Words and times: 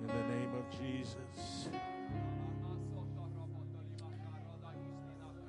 In 0.00 0.06
the 0.06 0.14
name 0.28 0.52
of 0.54 0.70
Jesus. 0.80 1.68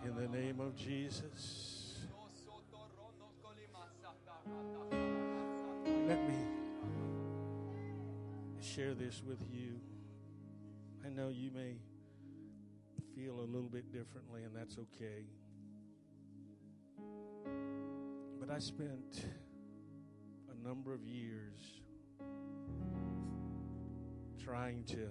In 0.04 0.16
the 0.16 0.28
name 0.28 0.60
of 0.60 0.76
Jesus. 0.76 2.08
Let 6.08 6.28
me 6.28 6.36
share 8.62 8.96
this 8.96 9.22
with 9.24 9.40
you. 9.52 9.80
I 11.06 11.10
know 11.10 11.30
you 11.30 11.52
may 11.52 11.76
feel 13.16 13.40
a 13.40 13.46
little 13.46 13.70
bit 13.70 13.92
differently, 13.92 14.44
and 14.44 14.56
that's 14.56 14.78
okay. 14.80 15.26
But 18.46 18.56
I 18.56 18.60
spent 18.60 19.26
a 20.52 20.68
number 20.68 20.94
of 20.94 21.06
years 21.06 21.62
trying 24.44 24.84
to 24.86 25.08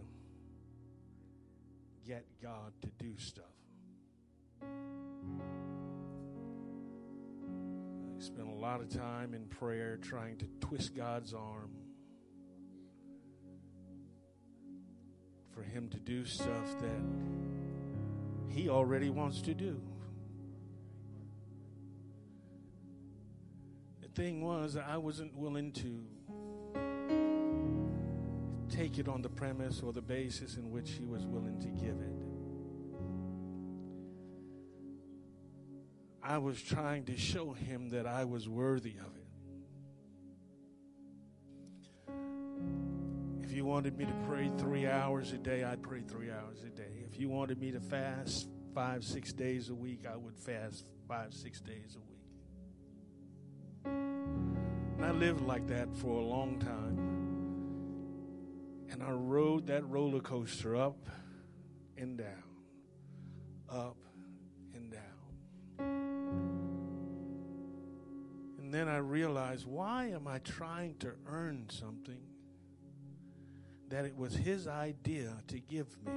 get 2.06 2.26
God 2.42 2.74
to 2.82 2.88
do 3.02 3.16
stuff. 3.16 3.46
I 4.60 4.66
spent 8.18 8.48
a 8.48 8.54
lot 8.54 8.82
of 8.82 8.90
time 8.90 9.32
in 9.32 9.46
prayer 9.46 9.96
trying 10.02 10.36
to 10.36 10.46
twist 10.60 10.94
God's 10.94 11.32
arm 11.32 11.70
for 15.54 15.62
Him 15.62 15.88
to 15.88 15.98
do 15.98 16.26
stuff 16.26 16.78
that 16.80 17.00
He 18.50 18.68
already 18.68 19.08
wants 19.08 19.40
to 19.42 19.54
do. 19.54 19.80
Thing 24.14 24.42
was, 24.42 24.76
I 24.76 24.96
wasn't 24.96 25.36
willing 25.36 25.72
to 25.72 26.04
take 28.68 28.98
it 28.98 29.08
on 29.08 29.22
the 29.22 29.28
premise 29.28 29.82
or 29.82 29.92
the 29.92 30.02
basis 30.02 30.56
in 30.56 30.70
which 30.70 30.90
He 30.90 31.04
was 31.04 31.24
willing 31.26 31.60
to 31.60 31.68
give 31.68 32.00
it. 32.00 32.22
I 36.22 36.38
was 36.38 36.62
trying 36.62 37.04
to 37.06 37.16
show 37.16 37.52
him 37.52 37.90
that 37.90 38.06
I 38.06 38.24
was 38.24 38.48
worthy 38.48 38.94
of 39.00 39.16
it. 39.16 39.22
If 43.42 43.50
you 43.52 43.64
wanted 43.64 43.98
me 43.98 44.04
to 44.04 44.14
pray 44.28 44.50
three 44.56 44.86
hours 44.86 45.32
a 45.32 45.38
day, 45.38 45.64
I'd 45.64 45.82
pray 45.82 46.00
three 46.00 46.30
hours 46.30 46.62
a 46.64 46.70
day. 46.70 47.04
If 47.10 47.18
you 47.18 47.28
wanted 47.28 47.60
me 47.60 47.72
to 47.72 47.80
fast 47.80 48.48
five, 48.72 49.02
six 49.02 49.32
days 49.32 49.68
a 49.68 49.74
week, 49.74 50.06
I 50.10 50.16
would 50.16 50.38
fast 50.38 50.86
five, 51.08 51.34
six 51.34 51.60
days 51.60 51.96
a 51.96 52.00
week. 52.08 52.11
Lived 55.12 55.42
like 55.42 55.66
that 55.68 55.94
for 55.96 56.18
a 56.18 56.24
long 56.24 56.58
time. 56.58 56.98
And 58.90 59.02
I 59.02 59.10
rode 59.10 59.66
that 59.68 59.88
roller 59.88 60.20
coaster 60.20 60.76
up 60.76 61.06
and 61.96 62.18
down, 62.18 62.42
up 63.70 63.96
and 64.74 64.90
down. 64.90 65.02
And 68.58 68.72
then 68.74 68.88
I 68.88 68.98
realized 68.98 69.66
why 69.66 70.06
am 70.06 70.26
I 70.26 70.38
trying 70.38 70.96
to 71.00 71.12
earn 71.26 71.68
something 71.70 72.20
that 73.88 74.04
it 74.04 74.16
was 74.16 74.34
his 74.34 74.66
idea 74.66 75.32
to 75.48 75.58
give 75.58 75.88
me? 76.04 76.12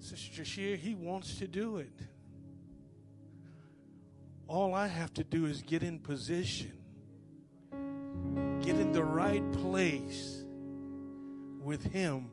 Sister 0.00 0.42
Jashir, 0.42 0.76
he 0.76 0.94
wants 0.94 1.36
to 1.38 1.46
do 1.46 1.76
it. 1.76 1.92
All 4.50 4.74
I 4.74 4.88
have 4.88 5.14
to 5.14 5.22
do 5.22 5.46
is 5.46 5.62
get 5.62 5.84
in 5.84 6.00
position, 6.00 6.72
get 8.60 8.74
in 8.74 8.90
the 8.90 9.04
right 9.04 9.48
place 9.52 10.44
with 11.62 11.84
him, 11.84 12.32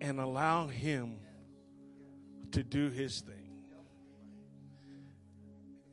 and 0.00 0.18
allow 0.18 0.66
him 0.66 1.18
to 2.52 2.62
do 2.62 2.88
his 2.88 3.20
thing. 3.20 3.52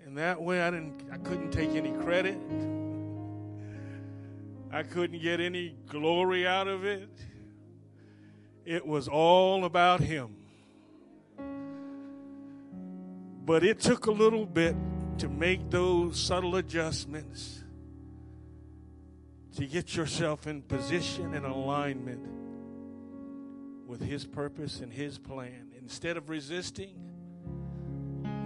And 0.06 0.18
that 0.18 0.42
way 0.42 0.62
I 0.62 0.72
didn't 0.72 1.04
I 1.12 1.18
couldn't 1.18 1.52
take 1.52 1.72
any 1.72 1.92
credit. 1.92 2.38
I 4.72 4.84
couldn't 4.84 5.22
get 5.22 5.42
any 5.42 5.76
glory 5.90 6.48
out 6.48 6.70
of 6.70 6.86
it. 6.86 7.10
It 8.64 8.88
was 8.88 9.10
all 9.10 9.66
about 9.66 10.00
him. 10.00 10.38
But 13.44 13.66
it 13.66 13.82
took 13.82 14.06
a 14.06 14.12
little 14.12 14.46
bit 14.46 14.78
to 15.18 15.30
make 15.30 15.70
those 15.70 16.20
subtle 16.20 16.56
adjustments 16.56 17.64
to 19.56 19.66
get 19.66 19.96
yourself 19.96 20.48
in 20.48 20.62
position 20.62 21.34
and 21.34 21.46
alignment 21.46 22.28
with 23.86 24.02
his 24.02 24.26
purpose 24.26 24.80
and 24.80 24.92
his 24.92 25.18
plan. 25.18 25.72
Instead 25.78 26.16
of 26.16 26.30
resisting, 26.30 26.96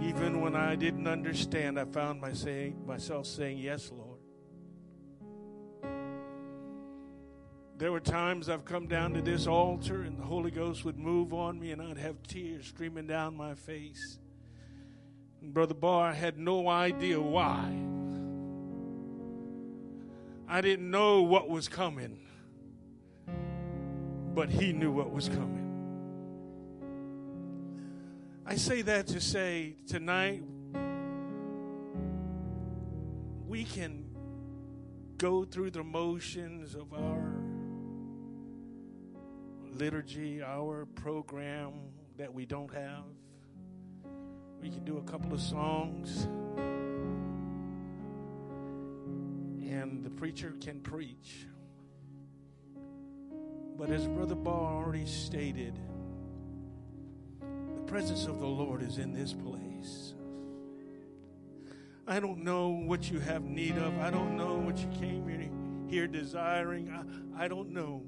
even 0.02 0.40
when 0.40 0.56
I 0.56 0.74
didn't 0.74 1.06
understand, 1.06 1.78
I 1.78 1.84
found 1.84 2.20
my 2.20 2.32
saying, 2.32 2.84
myself 2.86 3.26
saying, 3.26 3.58
Yes, 3.58 3.92
Lord. 3.92 4.20
There 7.78 7.92
were 7.92 8.00
times 8.00 8.48
I've 8.48 8.64
come 8.64 8.86
down 8.86 9.12
to 9.14 9.20
this 9.20 9.46
altar 9.46 10.02
and 10.02 10.18
the 10.18 10.24
Holy 10.24 10.50
Ghost 10.50 10.84
would 10.86 10.98
move 10.98 11.34
on 11.34 11.60
me 11.60 11.72
and 11.72 11.82
I'd 11.82 11.98
have 11.98 12.22
tears 12.22 12.66
streaming 12.66 13.06
down 13.06 13.36
my 13.36 13.54
face. 13.54 14.18
Brother 15.52 15.74
Barr 15.74 16.12
had 16.12 16.38
no 16.38 16.68
idea 16.68 17.20
why. 17.20 17.72
I 20.48 20.60
didn't 20.60 20.90
know 20.90 21.22
what 21.22 21.48
was 21.48 21.68
coming, 21.68 22.18
but 24.34 24.50
he 24.50 24.72
knew 24.72 24.92
what 24.92 25.10
was 25.10 25.28
coming. 25.28 25.66
I 28.44 28.56
say 28.56 28.82
that 28.82 29.08
to 29.08 29.20
say 29.20 29.76
tonight 29.88 30.42
we 33.46 33.64
can 33.64 34.04
go 35.16 35.44
through 35.44 35.70
the 35.70 35.82
motions 35.82 36.74
of 36.74 36.92
our 36.92 37.32
liturgy, 39.72 40.42
our 40.42 40.86
program 40.86 41.72
that 42.18 42.32
we 42.32 42.46
don't 42.46 42.72
have. 42.72 43.04
We 44.62 44.70
can 44.70 44.84
do 44.84 44.98
a 44.98 45.02
couple 45.02 45.32
of 45.32 45.40
songs, 45.40 46.24
and 49.70 50.04
the 50.04 50.10
preacher 50.10 50.54
can 50.60 50.80
preach. 50.80 51.46
But 53.78 53.90
as 53.90 54.06
Brother 54.06 54.34
Barr 54.34 54.82
already 54.82 55.06
stated, 55.06 55.78
the 57.40 57.82
presence 57.86 58.26
of 58.26 58.40
the 58.40 58.46
Lord 58.46 58.82
is 58.82 58.98
in 58.98 59.12
this 59.12 59.32
place. 59.32 60.14
I 62.08 62.20
don't 62.20 62.44
know 62.44 62.68
what 62.68 63.10
you 63.10 63.18
have 63.20 63.42
need 63.44 63.76
of. 63.76 63.98
I 63.98 64.10
don't 64.10 64.36
know 64.36 64.54
what 64.54 64.78
you 64.78 64.88
came 64.98 65.28
here, 65.28 65.50
here 65.88 66.06
desiring. 66.06 66.90
I, 66.90 67.44
I 67.44 67.48
don't 67.48 67.70
know. 67.70 68.02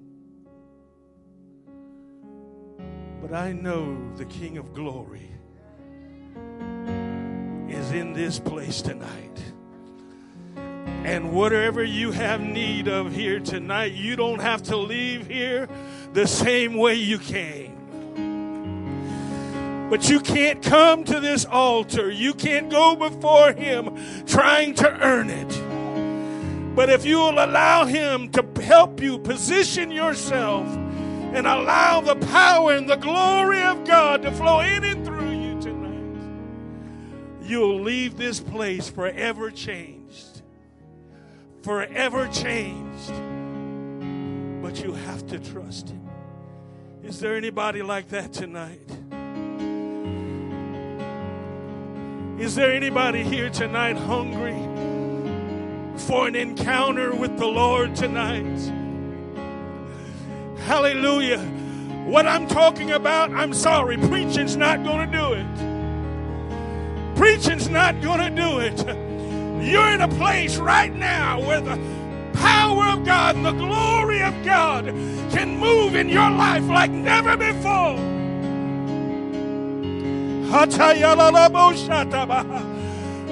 But 3.20 3.34
I 3.34 3.52
know 3.52 4.14
the 4.16 4.24
King 4.24 4.56
of 4.56 4.72
glory 4.72 5.32
is 7.88 7.94
in 7.94 8.12
this 8.12 8.38
place 8.38 8.82
tonight. 8.82 9.42
And 11.04 11.32
whatever 11.32 11.82
you 11.82 12.12
have 12.12 12.40
need 12.40 12.88
of 12.88 13.14
here 13.14 13.40
tonight, 13.40 13.92
you 13.92 14.16
don't 14.16 14.40
have 14.40 14.62
to 14.64 14.76
leave 14.76 15.26
here 15.26 15.68
the 16.12 16.26
same 16.26 16.74
way 16.74 16.94
you 16.94 17.18
came. 17.18 17.76
But 19.88 20.10
you 20.10 20.20
can't 20.20 20.62
come 20.62 21.04
to 21.04 21.18
this 21.18 21.46
altar. 21.46 22.10
You 22.10 22.34
can't 22.34 22.68
go 22.68 22.94
before 22.94 23.52
Him 23.52 23.96
trying 24.26 24.74
to 24.74 25.02
earn 25.02 25.30
it. 25.30 26.74
But 26.74 26.90
if 26.90 27.06
you 27.06 27.16
will 27.16 27.42
allow 27.42 27.86
Him 27.86 28.30
to 28.32 28.44
help 28.60 29.00
you 29.00 29.18
position 29.18 29.90
yourself 29.90 30.66
and 31.32 31.46
allow 31.46 32.00
the 32.00 32.16
power 32.16 32.72
and 32.72 32.88
the 32.88 32.96
glory 32.96 33.62
of 33.62 33.86
God 33.86 34.22
to 34.22 34.32
flow 34.32 34.60
in 34.60 34.84
and 34.84 34.97
you'll 37.48 37.80
leave 37.80 38.16
this 38.16 38.40
place 38.40 38.88
forever 38.88 39.50
changed 39.50 39.98
forever 41.68 42.26
changed. 42.28 43.12
But 44.62 44.82
you 44.82 44.92
have 44.92 45.26
to 45.28 45.38
trust 45.38 45.90
Him. 45.90 46.08
Is 47.02 47.20
there 47.20 47.36
anybody 47.36 47.82
like 47.82 48.08
that 48.08 48.32
tonight? 48.32 48.80
Is 52.40 52.54
there 52.54 52.72
anybody 52.72 53.22
here 53.22 53.50
tonight 53.50 53.96
hungry 53.96 54.56
for 56.06 56.28
an 56.28 56.36
encounter 56.36 57.14
with 57.14 57.36
the 57.38 57.46
Lord 57.46 57.94
tonight? 57.94 58.58
Hallelujah. 60.60 61.40
What 62.06 62.26
I'm 62.26 62.46
talking 62.46 62.92
about, 62.92 63.30
I'm 63.32 63.52
sorry, 63.52 63.96
preaching's 63.98 64.56
not 64.56 64.84
going 64.84 65.10
to 65.10 65.18
do 65.18 65.32
it. 65.34 65.77
Preaching's 67.18 67.68
not 67.68 68.00
going 68.00 68.20
to 68.20 68.30
do 68.30 68.60
it. 68.60 68.78
You're 69.68 69.90
in 69.90 70.00
a 70.02 70.08
place 70.08 70.56
right 70.56 70.94
now 70.94 71.40
where 71.44 71.60
the 71.60 71.76
power 72.34 72.86
of 72.90 73.04
God 73.04 73.34
and 73.34 73.44
the 73.44 73.52
glory 73.52 74.22
of 74.22 74.32
God 74.44 74.86
can 75.32 75.58
move 75.58 75.96
in 75.96 76.08
your 76.08 76.30
life 76.30 76.62
like 76.68 76.92
never 76.92 77.36
before. 77.36 77.98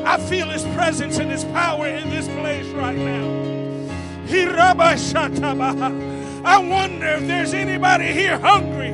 I 0.05 0.19
feel 0.29 0.49
His 0.49 0.65
presence 0.75 1.19
and 1.19 1.31
His 1.31 1.45
power 1.45 1.87
in 1.87 2.11
this 2.11 2.27
place 2.27 2.67
right 2.69 2.99
now. 2.99 3.47
I 6.45 6.59
wonder 6.59 7.07
if 7.07 7.27
there's 7.29 7.55
anybody 7.55 8.07
here 8.13 8.39
hungry, 8.39 8.91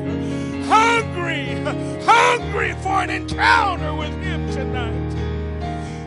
hungry, 0.67 1.47
hungry 2.05 2.75
for 2.83 3.03
an 3.03 3.11
encounter 3.11 3.95
with 3.95 4.13
Him. 4.23 4.32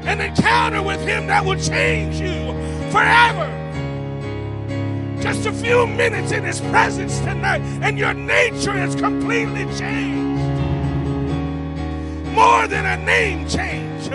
An 0.06 0.22
encounter 0.22 0.82
with 0.84 1.02
Him 1.02 1.28
that 1.28 1.44
will 1.44 1.60
change 1.60 2.20
you 2.20 2.54
forever. 2.92 3.52
Just 5.22 5.46
a 5.48 5.52
few 5.52 5.88
minutes 5.88 6.32
in 6.32 6.44
His 6.44 6.62
presence 6.62 7.18
tonight, 7.20 7.62
and 7.82 7.98
your 7.98 8.14
nature 8.14 8.78
is 8.78 8.94
completely 8.96 9.66
changed. 9.76 10.44
More 12.32 12.68
than 12.68 12.86
a 12.86 12.98
name 13.04 13.48
change, 13.48 14.10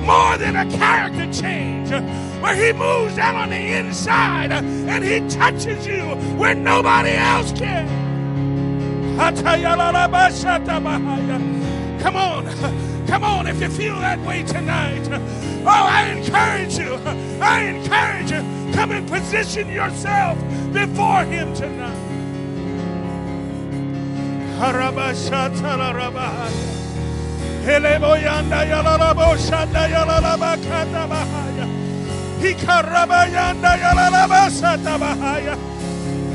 more 0.00 0.36
than 0.38 0.54
a 0.56 0.70
character 0.70 1.32
change, 1.32 1.90
where 2.40 2.54
He 2.54 2.72
moves 2.72 3.16
down 3.16 3.34
on 3.34 3.50
the 3.50 3.72
inside 3.74 4.52
and 4.52 5.02
He 5.04 5.20
touches 5.28 5.86
you 5.86 6.02
where 6.36 6.54
nobody 6.54 7.10
else 7.10 7.50
can. 7.52 7.88
Come 12.00 12.16
on, 12.16 12.46
come 13.12 13.24
on, 13.24 13.46
if 13.46 13.60
you 13.60 13.68
feel 13.68 14.00
that 14.00 14.18
way 14.20 14.42
tonight. 14.42 15.06
Oh, 15.10 15.66
I 15.66 16.06
encourage 16.06 16.78
you, 16.78 16.94
I 17.42 17.60
encourage 17.64 18.30
you, 18.30 18.40
come 18.72 18.90
and 18.90 19.06
position 19.06 19.68
yourself 19.68 20.38
before 20.72 21.22
Him 21.24 21.52
tonight. 21.52 21.94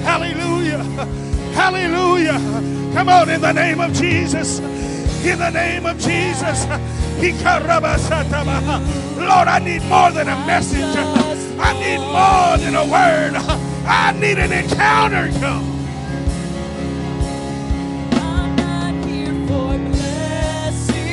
Hallelujah. 0.04 0.84
Hallelujah. 1.54 2.40
Come 2.94 3.10
on 3.10 3.30
in 3.30 3.42
the 3.42 3.52
name 3.52 3.80
of 3.82 3.94
Jesus. 3.94 4.60
In 5.24 5.40
the 5.40 5.50
name 5.50 5.86
of 5.86 5.98
Jesus. 6.00 6.66
Lord, 9.18 9.48
I 9.48 9.60
need 9.60 9.84
more 9.86 10.12
than 10.12 10.28
a 10.30 10.36
message. 10.46 10.96
I 11.60 11.74
need 11.74 12.00
more 12.00 12.58
than 12.58 12.76
a 12.76 12.86
word. 12.86 13.36
I 13.86 14.12
need 14.20 14.38
an 14.40 14.52
encounter, 14.54 15.28
God. 15.40 15.64
I'm 18.14 18.56
not 18.56 18.94
here 19.06 19.34
for 19.48 19.78
blessing. 19.90 21.06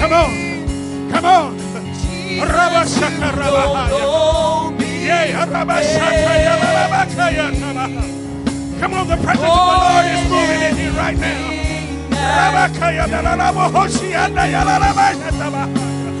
Come 0.00 0.12
on. 0.12 1.10
Come 1.12 1.24
on. 1.24 1.56
Jesus, 1.56 2.50
Rabashaka 2.50 3.30
you 3.30 3.36
rabahaya. 3.40 3.88
don't 3.88 4.00
know 4.00 4.70
me. 4.78 4.86
Yay, 5.06 5.32
Rabashaka 5.34 6.34
yalalabakaya 6.46 7.46
tabaha. 7.60 8.02
Come 8.80 8.94
on, 8.94 9.06
the 9.08 9.16
presence 9.16 9.44
of 9.44 9.46
the 9.46 9.50
Lord 9.86 10.06
is 10.06 10.22
moving 10.30 10.62
in 10.62 10.76
here 10.76 10.92
right 10.92 11.18
now. 11.18 11.52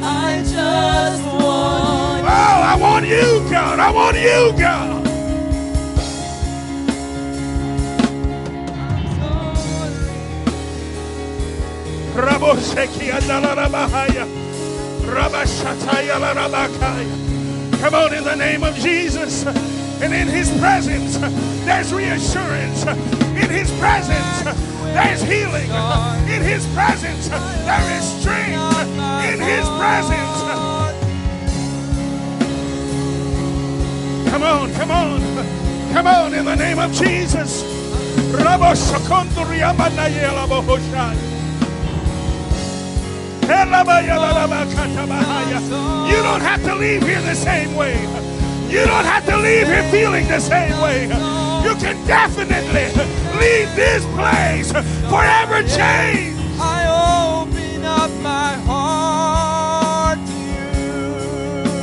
I 0.02 0.42
just 0.42 1.22
want 1.24 2.24
Oh, 2.24 2.28
I 2.72 2.76
want 2.80 3.06
you, 3.06 3.44
God. 3.50 3.78
I 3.78 3.90
want 3.90 4.16
you, 4.16 4.52
God. 4.58 5.06
Rabosheki 12.14 13.10
andalalabahaya. 13.12 14.26
Rabashataya 15.04 16.16
larabakaya. 16.18 17.80
Come 17.80 17.94
on, 17.94 18.14
in 18.14 18.24
the 18.24 18.34
name 18.34 18.64
of 18.64 18.74
Jesus. 18.76 19.46
And 20.02 20.12
in 20.12 20.28
his 20.28 20.50
presence, 20.58 21.16
there's 21.64 21.92
reassurance. 21.92 22.86
In 22.86 23.50
his 23.50 23.70
presence, 23.78 24.75
there's 24.94 25.22
healing. 25.22 25.70
In 26.28 26.42
his 26.42 26.66
presence, 26.74 27.28
there 27.28 27.98
is 27.98 28.04
strength. 28.20 28.60
In 29.26 29.40
his 29.40 29.66
presence. 29.80 30.36
Come 34.30 34.42
on, 34.42 34.72
come 34.74 34.90
on. 34.90 35.20
Come 35.92 36.06
on, 36.06 36.34
in 36.34 36.44
the 36.44 36.56
name 36.56 36.78
of 36.78 36.92
Jesus. 36.92 37.62
You 38.26 38.32
don't 46.22 46.42
have 46.42 46.62
to 46.64 46.74
leave 46.74 47.02
here 47.02 47.20
the 47.22 47.34
same 47.34 47.74
way. 47.74 47.94
You 48.68 48.84
don't 48.84 49.04
have 49.04 49.24
to 49.26 49.36
leave 49.36 49.66
here 49.66 49.82
feeling 49.90 50.26
the 50.28 50.40
same 50.40 50.80
way. 50.80 51.04
You 51.04 51.74
can 51.76 52.06
definitely 52.06 53.25
leave 53.38 53.74
this 53.76 54.04
place 54.16 54.72
forever 55.10 55.62
changed. 55.62 56.40
I 56.58 57.42
open 57.42 57.84
up 57.84 58.10
my 58.22 58.54
heart 58.68 60.18
to 60.26 60.32
you. 60.32 61.76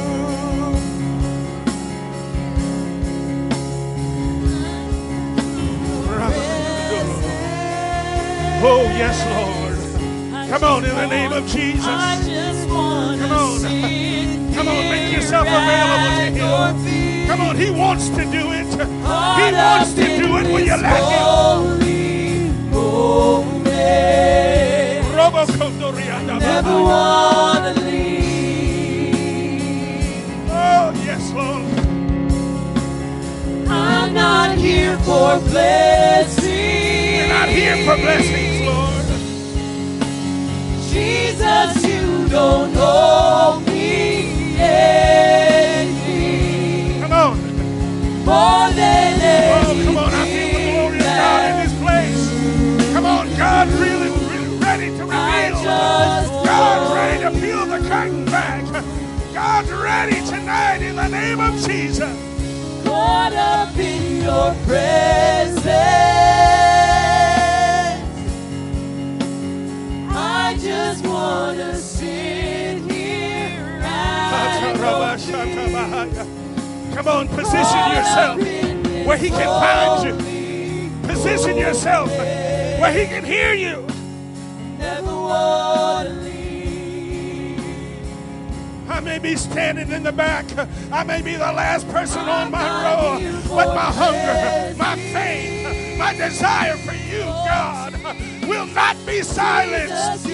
Oh, 8.65 8.83
yes, 8.97 9.19
Lord. 9.29 10.49
Come 10.49 10.63
on, 10.63 10.85
in 10.85 10.95
the 10.95 11.07
name 11.07 11.31
of 11.33 11.47
Jesus. 11.47 11.85
I 11.85 12.21
just 12.23 12.69
want 12.69 13.19
Come 13.19 13.31
on. 13.31 13.61
Come 14.53 14.67
on, 14.67 14.89
make 14.89 15.11
yourself 15.13 15.47
available 15.47 16.15
to 16.17 16.87
Him. 16.89 17.02
Come 17.33 17.49
on, 17.49 17.55
He 17.57 17.71
wants 17.71 18.09
to 18.09 18.25
do 18.25 18.51
it. 18.51 18.67
He 18.67 18.75
wants 18.77 19.93
to 19.95 20.05
do 20.05 20.37
it 20.37 20.53
when 20.53 20.65
you 20.65 20.77
let 20.77 21.03
Him. 21.11 21.23
Never 26.39 26.83
wanna 26.83 27.73
leave. 27.73 29.15
Oh, 30.47 30.93
yes, 31.03 31.31
Lord. 31.33 31.65
I'm 33.67 34.13
not 34.13 34.55
here 34.55 34.95
for 34.99 35.39
blessing. 35.49 37.17
We're 37.17 37.29
not 37.29 37.49
here 37.49 37.77
for 37.83 37.95
blessings, 37.97 38.61
Lord. 38.61 39.05
Jesus, 40.91 41.83
you 41.83 42.29
don't 42.29 42.77
owe 42.77 43.52
Oh, 48.35 49.81
come 49.85 49.97
on. 49.97 50.13
I 50.13 50.25
the 50.25 50.97
God 50.99 51.49
in 51.49 51.55
this 51.63 51.73
place. 51.81 52.93
Come 52.93 53.05
on. 53.05 53.27
God 53.37 53.67
really, 53.79 54.09
ready 54.59 54.89
to. 54.97 55.05
God's 55.05 56.93
ready 56.93 57.23
to 57.23 57.31
peel 57.39 57.65
the 57.65 57.87
curtain 57.87 58.25
back. 58.25 58.63
God's 59.33 59.71
ready 59.71 60.25
tonight 60.25 60.81
in 60.81 60.95
the 60.95 61.07
name 61.07 61.39
of 61.39 61.53
Jesus. 61.61 62.13
caught 62.83 63.33
up 63.33 63.77
in 63.77 64.21
your 64.23 64.53
presence. 64.65 66.32
Come 76.93 77.07
on, 77.07 77.27
position 77.27 77.83
yourself 77.91 78.37
where 79.07 79.17
He 79.17 79.29
can 79.29 79.47
find 79.47 80.07
you. 80.07 81.07
Position 81.07 81.57
yourself 81.57 82.09
where 82.09 82.91
He 82.91 83.05
can 83.05 83.23
hear 83.25 83.53
you. 83.53 83.85
I'm 88.89 89.05
may 89.05 89.19
be 89.19 89.35
standing 89.35 89.91
in 89.91 90.03
the 90.03 90.11
back. 90.11 90.45
I 90.91 91.03
may 91.03 91.21
be 91.21 91.33
the 91.33 91.39
last 91.39 91.87
person 91.89 92.21
on 92.21 92.51
my 92.51 92.63
row. 92.83 93.19
But 93.49 93.75
my 93.75 93.91
hunger, 93.91 94.75
my 94.77 94.95
faith, 94.95 95.97
my 95.97 96.13
desire 96.13 96.77
for 96.77 96.93
you, 96.93 97.23
God, 97.23 97.93
will 98.47 98.67
not 98.67 98.95
be 99.05 99.21
silenced. 99.21 100.27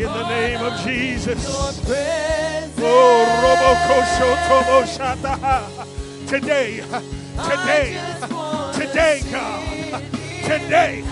In 0.00 0.06
the 0.06 0.28
name 0.28 0.60
of 0.60 0.80
Jesus. 0.80 1.46
Oh. 2.78 3.36
Today, 6.26 6.80
today, 7.48 7.98
today, 8.72 9.20
God. 9.30 10.02
Today. 10.44 11.04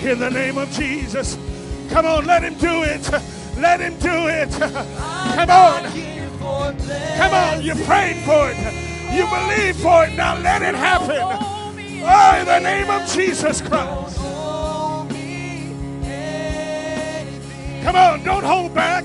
In 0.00 0.18
the 0.20 0.30
name 0.30 0.58
of 0.58 0.70
Jesus. 0.70 1.36
Come 1.90 2.06
on, 2.06 2.24
let 2.24 2.44
him 2.44 2.54
do 2.54 2.84
it. 2.84 3.10
Let 3.58 3.80
him 3.80 3.98
do 3.98 4.28
it. 4.28 4.50
Come 4.50 5.50
on. 5.50 5.82
Come 7.16 7.34
on, 7.34 7.60
you 7.62 7.74
prayed 7.84 8.16
for 8.24 8.50
it. 8.50 8.56
You 9.12 9.26
believe 9.26 9.76
for 9.76 10.04
it. 10.04 10.16
Now 10.16 10.38
let 10.38 10.62
it 10.62 10.76
happen. 10.76 11.18
Oh, 11.20 12.36
in 12.38 12.46
the 12.46 12.60
name 12.60 12.88
of 12.88 13.06
Jesus 13.10 13.60
Christ. 13.60 14.16
Come 17.82 17.96
on, 17.96 18.22
don't 18.22 18.44
hold 18.44 18.72
back. 18.72 19.04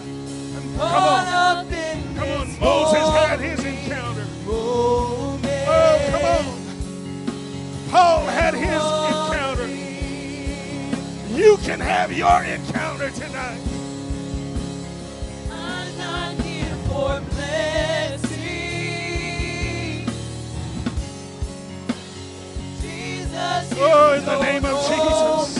Come 0.81 1.67
in 1.73 2.15
Come 2.15 2.29
on, 2.29 2.59
Moses 2.59 3.09
had 3.15 3.39
his 3.39 3.63
encounter. 3.63 4.25
Oh, 4.47 5.39
come 6.11 6.25
on. 6.25 6.45
Paul 7.91 8.25
had 8.25 8.53
his 8.55 8.83
encounter. 9.11 9.67
You 11.37 11.57
can 11.57 11.79
have 11.79 12.11
your 12.11 12.43
encounter 12.43 13.11
tonight. 13.11 13.61
I'm 15.51 15.97
not 15.97 16.33
here 16.41 16.75
for 16.87 17.21
blessing. 17.29 18.39
Jesus, 22.81 23.73
Oh, 23.77 24.13
in 24.17 24.25
the 24.25 24.39
name 24.41 24.65
of 24.65 24.77
Jesus. 24.87 25.57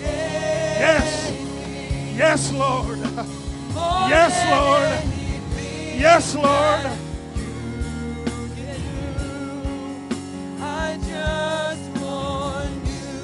Yes. 0.00 1.32
Yes, 2.16 2.52
Lord. 2.52 2.97
Yes, 4.08 4.34
Lord. 4.50 4.88
Yes, 6.00 6.34
Lord. 6.34 6.86
I 10.60 10.98
just 11.06 11.84
want 12.00 12.74
you. 12.86 13.18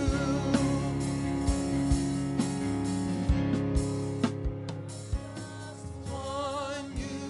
Just 5.40 5.86
want 6.10 6.90
you. 6.98 7.28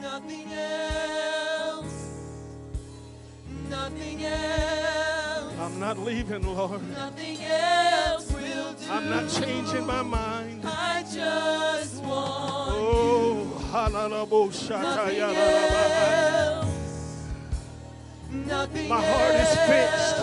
Nothing 0.00 0.52
else. 0.52 1.98
Nothing 3.68 4.24
else. 4.24 5.54
I'm 5.60 5.80
not 5.80 5.98
leaving, 5.98 6.42
Lord. 6.44 6.80
Nothing 6.90 7.38
else 7.44 8.30
will 8.30 8.72
do. 8.74 8.88
I'm 8.88 9.10
not 9.10 9.28
changing 9.28 9.84
my 9.84 10.02
mind. 10.02 10.37
Nothing. 18.30 18.88
My 18.88 19.00
heart 19.00 19.34
is 19.34 19.54
fixed. 19.68 20.18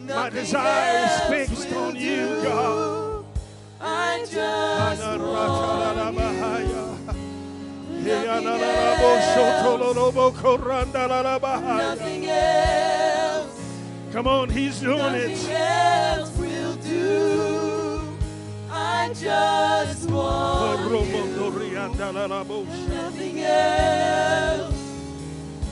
My 0.00 0.30
desire 0.30 1.04
is 1.06 1.20
fixed 1.48 1.72
on 1.74 1.96
you. 1.96 2.42
God. 2.42 3.24
I 3.80 4.18
just 4.30 5.02
nothing 11.60 11.66
else. 11.66 11.98
Nothing 11.98 12.26
else. 12.26 13.60
Come 14.12 14.26
on, 14.26 14.48
he's 14.50 14.80
doing 14.80 14.98
Nothing 14.98 15.30
it. 15.30 15.50
else 15.50 16.36
will 16.36 16.74
do. 16.76 18.16
I 18.70 19.12
just 19.14 20.10
want. 20.10 20.59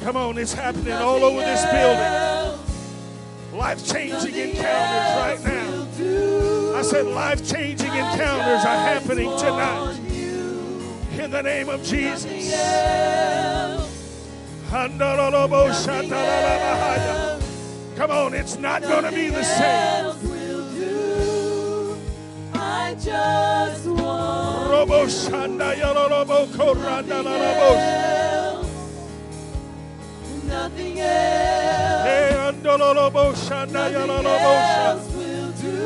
Come 0.04 0.16
on, 0.16 0.38
it's 0.38 0.52
happening 0.52 0.92
all 0.92 1.24
over 1.24 1.40
this 1.40 1.64
building. 1.72 3.58
Life 3.58 3.84
changing 3.84 4.36
encounters 4.36 5.16
right 5.16 5.40
now. 5.44 5.86
I 6.78 6.82
said 6.82 7.06
life 7.06 7.44
changing 7.44 7.88
encounters 7.88 8.64
are 8.64 8.78
happening 8.78 9.36
tonight. 9.38 9.98
In 11.18 11.32
the 11.32 11.42
name 11.42 11.68
of 11.68 11.82
Jesus. 11.82 12.52
Come 17.96 18.10
on, 18.12 18.34
it's 18.34 18.56
not 18.56 18.82
going 18.82 19.02
to 19.02 19.10
be 19.10 19.30
the 19.30 19.42
same. 19.42 20.14
I 22.54 22.94
just 22.94 23.97
want 25.08 25.30
Robo 25.30 25.58
shandayalolobo 25.58 26.46
korandalalabo. 26.56 27.70
else. 27.76 28.68
Nothing 30.46 31.00
else. 31.00 32.04
Hey, 32.04 32.32
andololobo 32.36 33.32
shandayalolobo 33.34 34.28
sha- 34.28 34.90
else 34.90 35.12
will 35.14 35.52
do. 35.62 35.78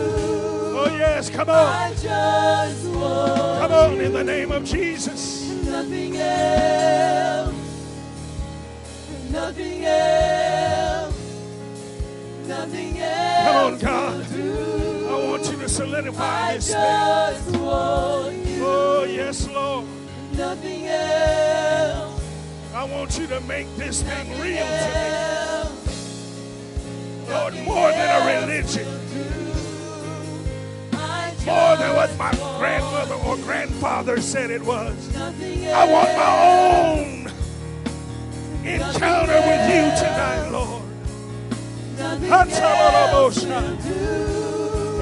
Oh, 0.75 0.89
yes, 0.99 1.31
come 1.31 1.49
on. 1.51 1.57
I 1.57 1.95
just 1.95 2.87
want 2.87 3.61
Come 3.61 3.73
on, 3.73 4.01
in 4.01 4.13
the 4.13 4.25
name 4.25 4.51
of 4.51 4.65
Jesus. 4.65 5.43
nothing 5.65 6.17
else. 6.17 7.55
Nothing 9.31 9.85
else. 9.85 11.15
Nothing 12.49 12.99
else. 12.99 13.47
Come 13.47 13.57
on, 13.57 13.79
God. 13.79 14.27
Solidify 15.73 16.23
I 16.51 16.55
this 16.55 16.67
thing. 16.67 16.75
just 16.77 17.57
want 17.57 18.47
you. 18.47 18.65
Oh, 18.65 19.05
yes, 19.05 19.49
Lord. 19.49 19.87
Nothing 20.37 20.87
else. 20.87 22.21
I 22.75 22.85
want 22.85 23.19
you 23.19 23.27
to 23.29 23.41
make 23.43 23.75
this 23.77 24.03
thing 24.03 24.31
real 24.41 24.67
to 24.67 24.89
me. 24.95 25.33
Lord, 27.33 27.55
more 27.65 27.91
than 27.91 28.23
a 28.23 28.41
religion, 28.41 28.87
more 31.47 31.77
than 31.77 31.97
what 31.97 32.17
my 32.19 32.31
grandmother 32.59 33.15
or 33.27 33.37
grandfather 33.39 34.21
said 34.21 34.51
it 34.51 34.63
was. 34.63 35.17
I 35.17 35.85
want 35.91 36.15
my 36.17 36.33
own 36.93 37.31
encounter 38.65 39.41
with 39.51 39.69
you 39.73 39.91
tonight, 39.99 40.49
Lord. 40.51 40.83
Nothing 41.97 42.31
else 42.31 43.43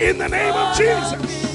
In 0.00 0.16
the 0.16 0.28
name 0.28 0.54
of 0.54 0.76
Jesus. 0.76 1.48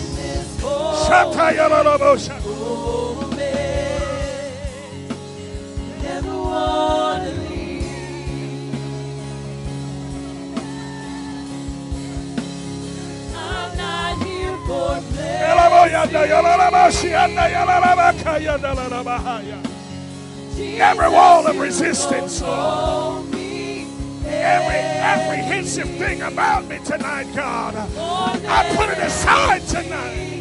Every 20.79 21.09
wall 21.09 21.47
of 21.47 21.57
resistance. 21.57 22.41
Every 24.41 24.79
apprehensive 24.99 25.89
thing 25.97 26.21
about 26.21 26.67
me 26.67 26.79
tonight, 26.83 27.27
God, 27.35 27.75
I 27.75 28.75
put 28.75 28.89
it 28.89 28.97
aside 28.97 29.61
tonight. 29.67 30.31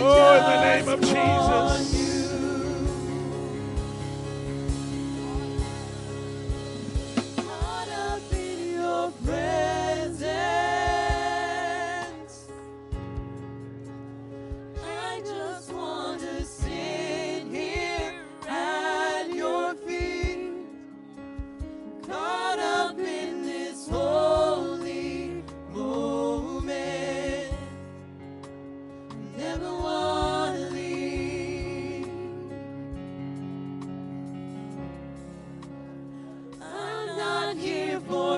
Oh, 0.00 0.36
in 0.36 0.44
the 0.44 0.60
name 0.62 0.88
of 0.88 1.00
Jesus. 1.00 1.97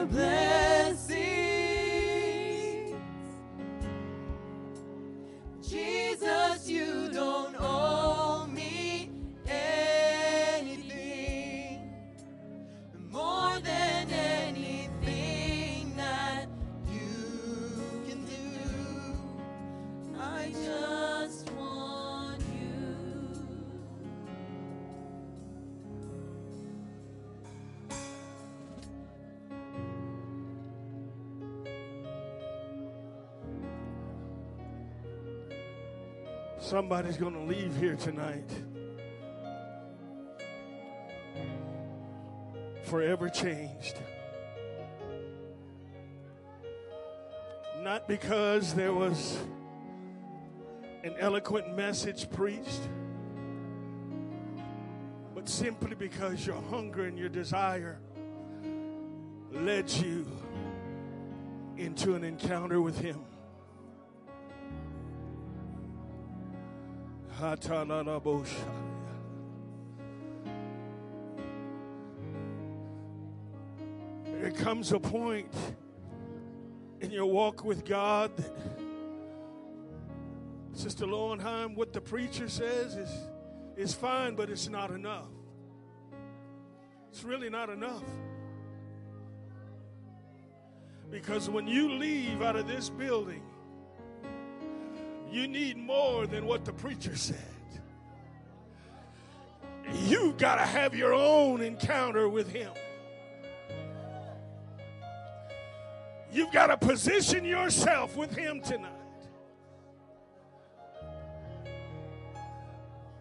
For 0.09 0.40
Somebody's 36.71 37.17
going 37.17 37.35
to 37.35 37.41
leave 37.41 37.77
here 37.79 37.97
tonight 37.97 38.49
forever 42.85 43.29
changed. 43.29 43.99
Not 47.83 48.07
because 48.07 48.73
there 48.75 48.95
was 48.95 49.37
an 51.03 51.17
eloquent 51.19 51.77
message 51.77 52.31
preached, 52.31 52.89
but 55.35 55.49
simply 55.49 55.97
because 55.97 56.47
your 56.47 56.63
hunger 56.71 57.07
and 57.07 57.19
your 57.19 57.31
desire 57.31 57.99
led 59.51 59.91
you 59.91 60.25
into 61.77 62.15
an 62.15 62.23
encounter 62.23 62.81
with 62.81 63.01
Him. 63.01 63.25
There 74.27 74.51
comes 74.51 74.93
a 74.93 75.01
point 75.01 75.49
in 77.01 77.11
your 77.11 77.25
walk 77.25 77.65
with 77.65 77.87
God 77.87 78.37
that 78.37 78.53
Sister 80.75 81.07
Lowenheim, 81.07 81.77
what 81.77 81.95
the 81.95 82.01
preacher 82.03 82.47
says 82.47 82.97
is, 82.97 83.11
is 83.75 83.95
fine, 83.95 84.35
but 84.35 84.51
it's 84.51 84.69
not 84.69 84.91
enough. 84.91 85.31
It's 87.11 87.25
really 87.25 87.49
not 87.49 87.71
enough. 87.71 88.05
Because 91.11 91.49
when 91.49 91.67
you 91.67 91.89
leave 91.93 92.43
out 92.43 92.57
of 92.57 92.69
this 92.69 92.91
building, 92.91 93.43
you 95.31 95.47
need 95.47 95.77
more 95.77 96.27
than 96.27 96.47
what 96.47 96.65
the 96.65 96.73
preacher 96.73 97.17
said. 97.17 97.37
You've 99.93 100.39
got 100.39 100.57
to 100.57 100.63
have 100.63 100.95
your 100.95 101.13
own 101.13 101.61
encounter 101.61 102.29
with 102.29 102.51
Him. 102.53 102.73
You've 106.33 106.53
got 106.53 106.69
to 106.69 106.77
position 106.77 107.45
yourself 107.45 108.17
with 108.17 108.35
Him 108.35 108.61
tonight. 108.61 108.93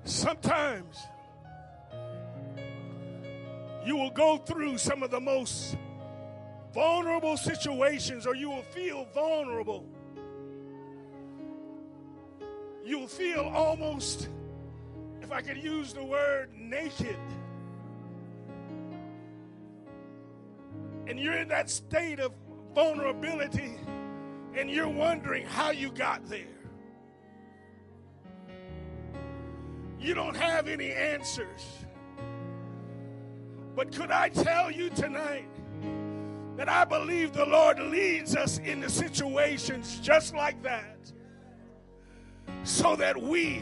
Sometimes 0.04 0.98
you 3.86 3.95
will 3.95 4.12
go 4.12 4.38
through 4.38 4.78
some 4.78 5.02
of 5.02 5.10
the 5.10 5.19
most 5.19 5.76
vulnerable 6.74 7.38
situations, 7.38 8.28
or 8.28 8.36
you 8.36 8.50
will 8.50 8.63
feel 8.63 9.06
vulnerable. 9.13 9.86
You'll 12.89 13.06
feel 13.06 13.41
almost, 13.54 14.30
if 15.21 15.32
I 15.32 15.43
could 15.43 15.62
use 15.63 15.93
the 15.93 16.04
word, 16.04 16.49
naked. 16.58 17.19
And 21.06 21.19
you're 21.19 21.38
in 21.38 21.49
that 21.49 21.69
state 21.69 22.19
of 22.19 22.32
vulnerability, 22.73 23.75
and 24.56 24.71
you're 24.71 24.89
wondering 24.89 25.45
how 25.45 25.69
you 25.69 25.91
got 25.91 26.28
there. 26.28 26.47
You 29.99 30.15
don't 30.15 30.36
have 30.36 30.67
any 30.67 30.91
answers. 30.91 31.86
But 33.75 33.95
could 33.95 34.10
I 34.10 34.30
tell 34.30 34.71
you 34.71 34.89
tonight 34.89 35.47
that 36.58 36.67
I 36.69 36.86
believe 36.86 37.34
the 37.34 37.45
Lord 37.45 37.78
leads 37.78 38.36
us 38.36 38.58
into 38.58 38.89
situations 38.89 39.99
just 40.02 40.34
like 40.34 40.63
that 40.63 40.99
so 42.63 42.95
that 42.95 43.22
we 43.22 43.62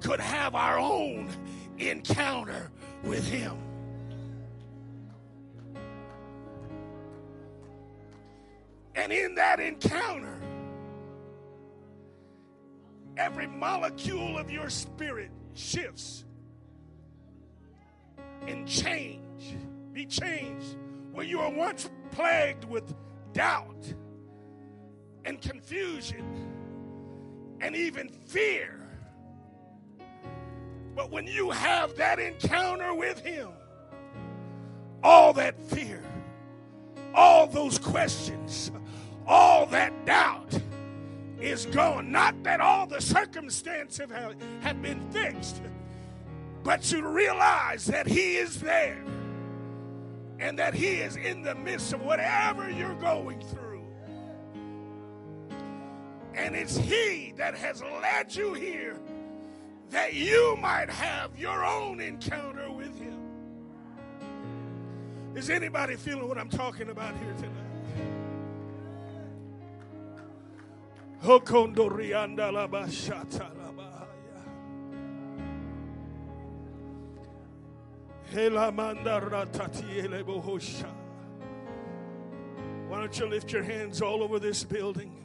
could 0.00 0.20
have 0.20 0.54
our 0.54 0.78
own 0.78 1.28
encounter 1.78 2.70
with 3.04 3.26
Him. 3.26 3.56
And 8.94 9.12
in 9.12 9.34
that 9.36 9.60
encounter, 9.60 10.38
every 13.16 13.46
molecule 13.46 14.36
of 14.36 14.50
your 14.50 14.68
spirit 14.68 15.30
shifts 15.54 16.24
and 18.46 18.66
change, 18.66 19.56
be 19.92 20.06
changed. 20.06 20.76
Where 21.12 21.26
you 21.26 21.38
were 21.38 21.50
once 21.50 21.90
plagued 22.12 22.64
with 22.64 22.94
doubt 23.32 23.92
and 25.24 25.40
confusion 25.40 26.49
and 27.60 27.76
even 27.76 28.08
fear. 28.08 28.80
But 30.94 31.10
when 31.10 31.26
you 31.26 31.50
have 31.50 31.96
that 31.96 32.18
encounter 32.18 32.94
with 32.94 33.20
Him, 33.20 33.50
all 35.02 35.32
that 35.34 35.58
fear, 35.58 36.02
all 37.14 37.46
those 37.46 37.78
questions, 37.78 38.70
all 39.26 39.66
that 39.66 40.04
doubt 40.04 40.58
is 41.40 41.66
gone. 41.66 42.10
Not 42.10 42.42
that 42.42 42.60
all 42.60 42.86
the 42.86 43.00
circumstances 43.00 44.10
have, 44.10 44.36
have 44.60 44.82
been 44.82 45.00
fixed, 45.10 45.62
but 46.62 46.82
to 46.82 47.06
realize 47.06 47.86
that 47.86 48.06
He 48.06 48.36
is 48.36 48.60
there 48.60 49.02
and 50.38 50.58
that 50.58 50.74
He 50.74 50.96
is 50.96 51.16
in 51.16 51.42
the 51.42 51.54
midst 51.54 51.92
of 51.92 52.02
whatever 52.02 52.70
you're 52.70 52.94
going 52.96 53.40
through. 53.40 53.69
And 56.40 56.56
it's 56.56 56.76
He 56.78 57.34
that 57.36 57.54
has 57.54 57.82
led 57.82 58.34
you 58.34 58.54
here 58.54 58.98
that 59.90 60.14
you 60.14 60.56
might 60.58 60.88
have 60.88 61.38
your 61.38 61.66
own 61.66 62.00
encounter 62.00 62.70
with 62.70 62.98
Him. 62.98 63.18
Is 65.34 65.50
anybody 65.50 65.96
feeling 65.96 66.26
what 66.26 66.38
I'm 66.38 66.48
talking 66.48 66.88
about 66.88 67.14
here 67.18 67.34
tonight? 67.34 67.54
Why 82.88 83.00
don't 83.00 83.18
you 83.18 83.26
lift 83.26 83.52
your 83.52 83.62
hands 83.62 84.00
all 84.00 84.22
over 84.22 84.38
this 84.38 84.64
building? 84.64 85.19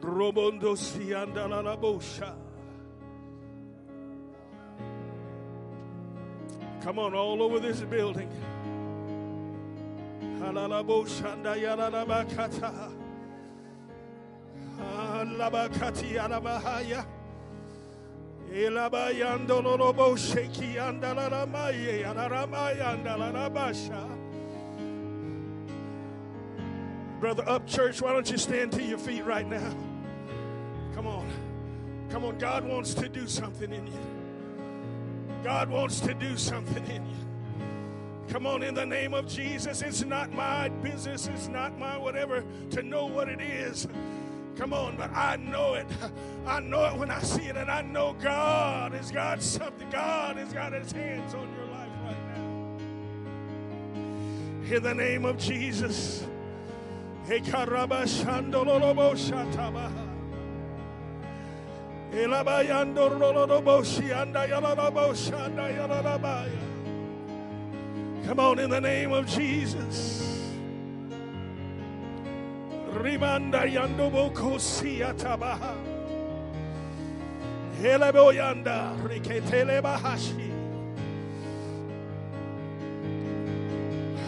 Robondo 0.00 0.76
sianda 0.76 1.48
la 1.48 1.76
bosha. 1.76 2.34
Come 6.80 6.98
on, 7.00 7.14
all 7.14 7.42
over 7.42 7.60
this 7.60 7.80
building. 7.82 8.30
Alabakati 14.78 16.16
alabahaya. 16.16 17.04
Elabayando 18.50 19.60
lolobo 19.60 20.16
sheki 20.16 20.78
andalamaye 20.78 22.04
alaramaya 22.04 22.96
andalalabasha. 22.96 24.17
Brother 27.20 27.42
Upchurch, 27.44 28.00
why 28.00 28.12
don't 28.12 28.30
you 28.30 28.38
stand 28.38 28.72
to 28.72 28.82
your 28.82 28.98
feet 28.98 29.24
right 29.24 29.48
now? 29.48 29.74
Come 30.94 31.06
on. 31.06 31.28
Come 32.10 32.24
on. 32.24 32.38
God 32.38 32.64
wants 32.64 32.94
to 32.94 33.08
do 33.08 33.26
something 33.26 33.72
in 33.72 33.86
you. 33.86 34.00
God 35.42 35.68
wants 35.68 35.98
to 36.00 36.14
do 36.14 36.36
something 36.36 36.84
in 36.86 37.04
you. 37.06 37.16
Come 38.28 38.46
on, 38.46 38.62
in 38.62 38.74
the 38.74 38.84
name 38.84 39.14
of 39.14 39.26
Jesus. 39.26 39.82
It's 39.82 40.04
not 40.04 40.32
my 40.32 40.68
business, 40.68 41.28
it's 41.28 41.48
not 41.48 41.78
my 41.78 41.96
whatever 41.96 42.44
to 42.70 42.82
know 42.82 43.06
what 43.06 43.28
it 43.28 43.40
is. 43.40 43.88
Come 44.56 44.72
on, 44.74 44.96
but 44.96 45.10
I 45.12 45.36
know 45.36 45.74
it. 45.74 45.86
I 46.46 46.60
know 46.60 46.84
it 46.86 46.96
when 46.96 47.10
I 47.10 47.20
see 47.20 47.44
it, 47.44 47.56
and 47.56 47.70
I 47.70 47.82
know 47.82 48.14
God 48.20 48.92
has 48.92 49.10
got 49.10 49.42
something. 49.42 49.88
God 49.90 50.36
has 50.36 50.52
got 50.52 50.72
his 50.72 50.92
hands 50.92 51.34
on 51.34 51.48
your 51.54 51.66
life 51.66 51.90
right 52.04 52.16
now. 54.68 54.76
In 54.76 54.82
the 54.82 54.94
name 54.94 55.24
of 55.24 55.38
Jesus. 55.38 56.26
Come 68.24 68.40
on, 68.40 68.58
in 68.58 68.70
the 68.70 68.80
name 68.80 69.12
of 69.12 69.26
Jesus. 69.26 70.54
Rimanda 72.94 73.70
yandoboko 73.70 74.56
siyatabaha. 74.58 75.74
Heleboyanda 77.82 78.96
riketele 79.02 79.82
bahashi. 79.82 80.50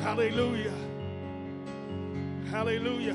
Hallelujah. 0.03 0.80
Hallelujah. 2.51 3.15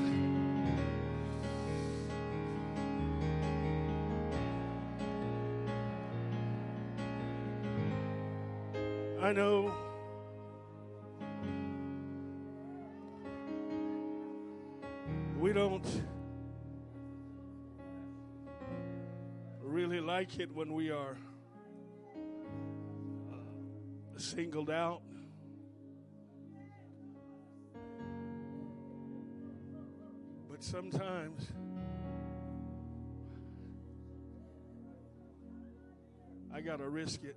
I 9.20 9.32
know 9.32 9.74
we 15.38 15.52
don't 15.52 15.86
really 19.60 20.00
like 20.00 20.38
it 20.40 20.50
when 20.54 20.72
we 20.72 20.90
are 20.90 21.18
singled 24.16 24.70
out. 24.70 25.02
But 30.56 30.64
sometimes 30.64 31.52
I 36.50 36.62
got 36.62 36.78
to 36.78 36.88
risk 36.88 37.24
it. 37.24 37.36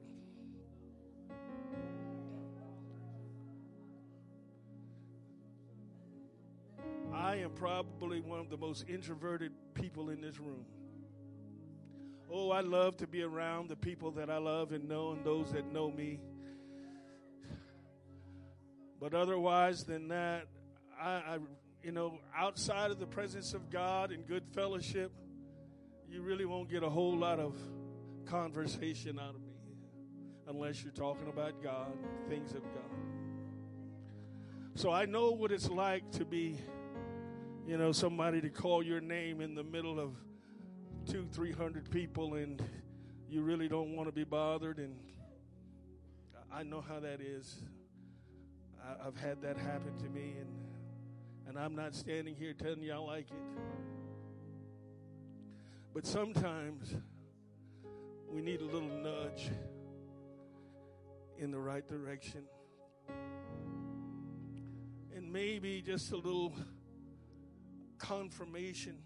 I 7.13 7.35
am 7.35 7.49
probably 7.55 8.21
one 8.21 8.39
of 8.39 8.49
the 8.49 8.55
most 8.55 8.85
introverted 8.87 9.51
people 9.73 10.11
in 10.11 10.21
this 10.21 10.39
room. 10.39 10.63
Oh, 12.31 12.51
I 12.51 12.61
love 12.61 12.95
to 12.97 13.07
be 13.07 13.23
around 13.23 13.67
the 13.67 13.75
people 13.75 14.11
that 14.11 14.29
I 14.29 14.37
love 14.37 14.71
and 14.71 14.87
know 14.87 15.11
and 15.11 15.25
those 15.25 15.51
that 15.51 15.69
know 15.73 15.91
me. 15.91 16.21
But 18.97 19.13
otherwise 19.13 19.83
than 19.83 20.07
that, 20.07 20.47
I, 20.97 21.09
I 21.09 21.37
you 21.83 21.91
know, 21.91 22.19
outside 22.35 22.91
of 22.91 22.99
the 22.99 23.05
presence 23.05 23.53
of 23.53 23.69
God 23.69 24.11
and 24.11 24.27
good 24.27 24.43
fellowship, 24.53 25.11
you 26.09 26.21
really 26.21 26.45
won't 26.45 26.69
get 26.69 26.83
a 26.83 26.89
whole 26.89 27.15
lot 27.15 27.39
of 27.39 27.55
conversation 28.25 29.19
out 29.19 29.35
of 29.35 29.41
me 29.41 29.53
unless 30.47 30.83
you're 30.83 30.91
talking 30.91 31.27
about 31.27 31.61
God, 31.63 31.97
things 32.27 32.51
of 32.51 32.63
God. 32.63 32.99
So 34.75 34.91
I 34.91 35.05
know 35.05 35.31
what 35.31 35.51
it's 35.51 35.69
like 35.69 36.11
to 36.13 36.25
be, 36.25 36.57
you 37.67 37.77
know, 37.77 37.91
somebody 37.91 38.41
to 38.41 38.49
call 38.49 38.83
your 38.83 39.01
name 39.01 39.41
in 39.41 39.55
the 39.55 39.63
middle 39.63 39.99
of 39.99 40.15
two, 41.07 41.27
three 41.31 41.51
hundred 41.51 41.89
people 41.91 42.35
and 42.35 42.61
you 43.29 43.41
really 43.43 43.67
don't 43.67 43.95
want 43.95 44.07
to 44.07 44.11
be 44.11 44.23
bothered. 44.23 44.79
And 44.79 44.95
I 46.51 46.63
know 46.63 46.81
how 46.81 46.99
that 46.99 47.21
is. 47.21 47.55
I've 49.05 49.17
had 49.17 49.41
that 49.43 49.57
happen 49.57 49.95
to 49.97 50.09
me, 50.09 50.33
and 50.39 50.49
and 51.49 51.57
I'm 51.57 51.75
not 51.75 51.95
standing 51.95 52.35
here 52.35 52.53
telling 52.53 52.83
you 52.83 52.93
I 52.93 52.97
like 52.97 53.31
it. 53.31 53.37
But 55.95 56.05
sometimes 56.05 56.95
we 58.31 58.43
need 58.43 58.61
a 58.61 58.65
little 58.65 58.87
nudge 58.87 59.49
in 61.39 61.49
the 61.49 61.57
right 61.57 61.85
direction. 61.87 62.43
And 65.15 65.33
maybe 65.33 65.81
just 65.81 66.11
a 66.11 66.17
little 66.17 66.53
confirmation 67.97 68.97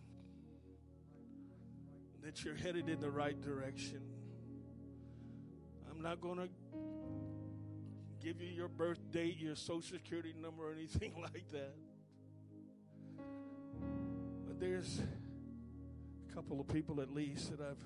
that 2.23 2.43
you're 2.43 2.57
headed 2.57 2.89
in 2.89 2.99
the 2.99 3.09
right 3.09 3.39
direction. 3.41 4.01
I'm 5.89 6.01
not 6.01 6.19
going 6.19 6.39
to 6.39 6.49
give 8.21 8.41
you 8.41 8.49
your 8.49 8.67
birth 8.67 8.99
date, 9.11 9.37
your 9.39 9.55
social 9.55 9.81
security 9.81 10.33
number, 10.37 10.69
or 10.69 10.73
anything 10.73 11.13
like 11.21 11.49
that. 11.53 11.73
There's 14.63 15.01
a 16.29 16.33
couple 16.33 16.61
of 16.61 16.69
people 16.69 17.01
at 17.01 17.13
least 17.13 17.51
that 17.51 17.59
I've 17.59 17.83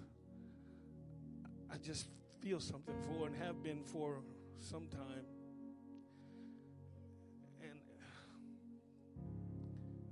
I 1.74 1.78
just 1.84 2.08
feel 2.40 2.60
something 2.60 2.94
for 3.02 3.26
and 3.26 3.36
have 3.38 3.64
been 3.64 3.82
for 3.84 4.20
some 4.62 4.86
time. 4.86 5.26
And 7.64 7.80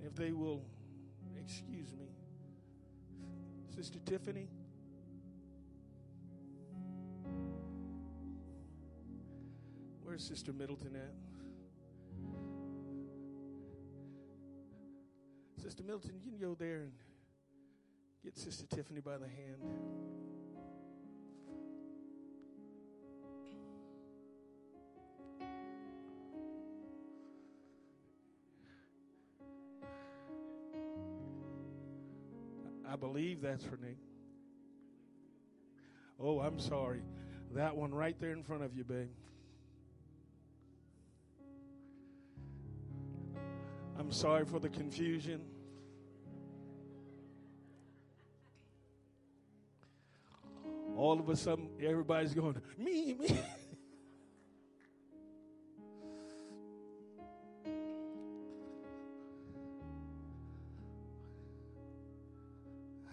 if 0.04 0.16
they 0.16 0.32
will 0.32 0.66
excuse 1.40 1.94
me, 1.94 2.08
Sister 3.76 4.00
Tiffany. 4.04 4.50
Where's 10.02 10.24
Sister 10.24 10.52
Middleton 10.52 10.96
at? 10.96 11.35
Sister 15.66 15.82
Milton, 15.82 16.12
you 16.14 16.22
can 16.30 16.38
go 16.38 16.54
there 16.54 16.82
and 16.82 16.92
get 18.24 18.38
Sister 18.38 18.68
Tiffany 18.68 19.00
by 19.00 19.18
the 19.18 19.26
hand. 19.26 19.64
I 32.88 32.96
believe 32.96 33.42
that's 33.42 33.66
her 33.66 33.80
name. 33.82 33.98
Oh, 36.20 36.42
I'm 36.42 36.60
sorry. 36.60 37.02
That 37.56 37.76
one 37.76 37.92
right 37.92 38.16
there 38.20 38.34
in 38.34 38.44
front 38.44 38.62
of 38.62 38.76
you, 38.76 38.84
babe. 38.84 39.10
I'm 43.98 44.12
sorry 44.12 44.46
for 44.46 44.60
the 44.60 44.70
confusion. 44.70 45.42
All 50.96 51.20
of 51.20 51.28
a 51.28 51.36
sudden, 51.36 51.68
everybody's 51.84 52.34
going, 52.34 52.56
me, 52.78 53.16
me. 53.16 53.28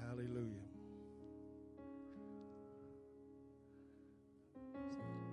Hallelujah. 0.00 0.62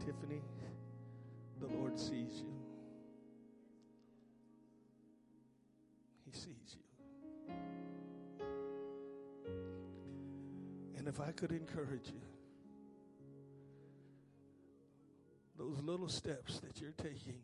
Tiffany, 0.03 0.41
the 1.59 1.67
Lord 1.67 1.99
sees 1.99 2.41
you. 2.41 2.51
He 6.25 6.31
sees 6.31 6.75
you. 6.75 6.81
And 10.97 11.07
if 11.07 11.19
I 11.19 11.31
could 11.31 11.51
encourage 11.51 12.07
you, 12.07 12.38
those 15.69 15.83
little 15.83 16.07
steps 16.07 16.59
that 16.59 16.81
you're 16.81 16.91
taking, 16.91 17.39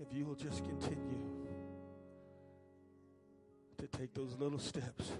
if 0.00 0.16
you 0.16 0.24
will 0.24 0.34
just 0.34 0.64
continue 0.64 1.22
to 3.78 3.86
take 3.86 4.12
those 4.14 4.36
little 4.38 4.58
steps. 4.58 5.12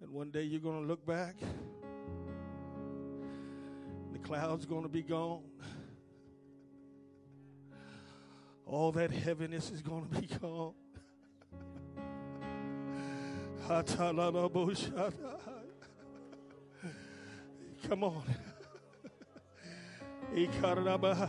And 0.00 0.10
one 0.10 0.30
day 0.30 0.42
you're 0.42 0.60
going 0.60 0.80
to 0.80 0.86
look 0.86 1.04
back, 1.06 1.36
the 4.12 4.18
cloud's 4.18 4.64
are 4.64 4.68
going 4.68 4.82
to 4.84 4.88
be 4.88 5.02
gone. 5.02 5.42
All 8.66 8.90
that 8.92 9.10
heaviness 9.10 9.70
is 9.70 9.82
going 9.82 10.08
to 10.08 10.20
be 10.20 10.26
gone. 10.40 10.72
Come 17.88 18.04
on. 18.04 18.22
Uh, 20.34 21.26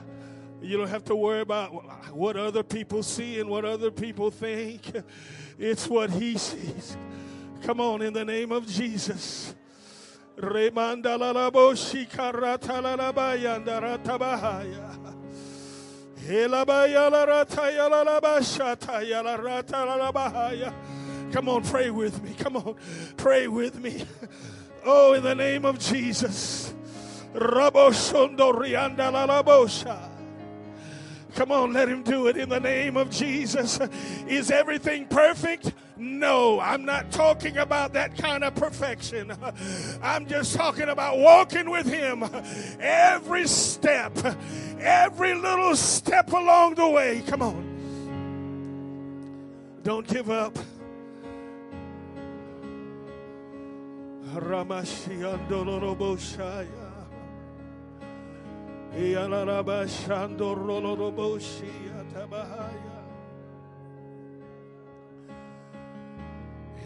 you 0.61 0.77
don't 0.77 0.87
have 0.87 1.03
to 1.03 1.15
worry 1.15 1.41
about 1.41 2.13
what 2.13 2.37
other 2.37 2.63
people 2.63 3.03
see 3.03 3.39
and 3.39 3.49
what 3.49 3.65
other 3.65 3.91
people 3.91 4.31
think. 4.31 4.81
It's 5.59 5.87
what 5.87 6.09
he 6.09 6.37
sees. 6.37 6.95
Come 7.63 7.81
on, 7.81 8.01
in 8.01 8.13
the 8.13 8.23
name 8.25 8.51
of 8.51 8.65
Jesus. 8.67 9.53
Come 21.31 21.49
on, 21.49 21.63
pray 21.63 21.89
with 21.89 22.23
me. 22.23 22.33
Come 22.37 22.57
on, 22.57 22.75
pray 23.17 23.47
with 23.47 23.79
me. 23.79 24.05
Oh, 24.85 25.13
in 25.13 25.23
the 25.23 25.35
name 25.35 25.65
of 25.65 25.79
Jesus. 25.79 26.73
Come 31.35 31.51
on, 31.51 31.73
let 31.73 31.89
him 31.89 32.03
do 32.03 32.27
it 32.27 32.37
in 32.37 32.49
the 32.49 32.59
name 32.59 32.95
of 32.97 33.09
Jesus. 33.09 33.79
Is 34.27 34.51
everything 34.51 35.07
perfect? 35.07 35.73
No, 35.97 36.59
I'm 36.59 36.85
not 36.85 37.11
talking 37.11 37.57
about 37.57 37.93
that 37.93 38.17
kind 38.17 38.43
of 38.43 38.53
perfection. 38.55 39.35
I'm 40.01 40.27
just 40.27 40.55
talking 40.55 40.89
about 40.89 41.17
walking 41.17 41.69
with 41.69 41.85
him 41.85 42.23
every 42.79 43.47
step, 43.47 44.17
every 44.79 45.33
little 45.33 45.75
step 45.75 46.31
along 46.33 46.75
the 46.75 46.89
way. 46.89 47.23
Come 47.25 47.41
on. 47.41 47.73
Don't 49.83 50.07
give 50.07 50.29
up. 50.29 50.57
Ramashiandoloroboshaya. 54.33 56.67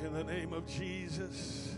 In 0.04 0.14
the 0.14 0.24
name 0.24 0.54
of 0.54 0.66
Jesus. 0.66 1.76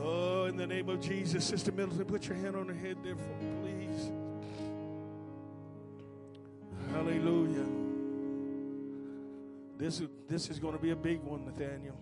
Oh, 0.00 0.46
in 0.46 0.56
the 0.56 0.66
name 0.66 0.88
of 0.88 1.00
Jesus, 1.00 1.44
Sister 1.44 1.72
Middleton, 1.72 2.04
put 2.04 2.26
your 2.26 2.36
hand 2.36 2.56
on 2.56 2.68
her 2.68 2.74
head 2.74 2.96
there 3.02 3.14
please. 3.14 4.10
Hallelujah. 6.92 7.66
This 9.78 10.00
is, 10.00 10.08
this 10.28 10.50
is 10.50 10.58
going 10.58 10.74
to 10.74 10.82
be 10.82 10.90
a 10.90 10.96
big 10.96 11.22
one, 11.22 11.44
Nathaniel. 11.44 11.96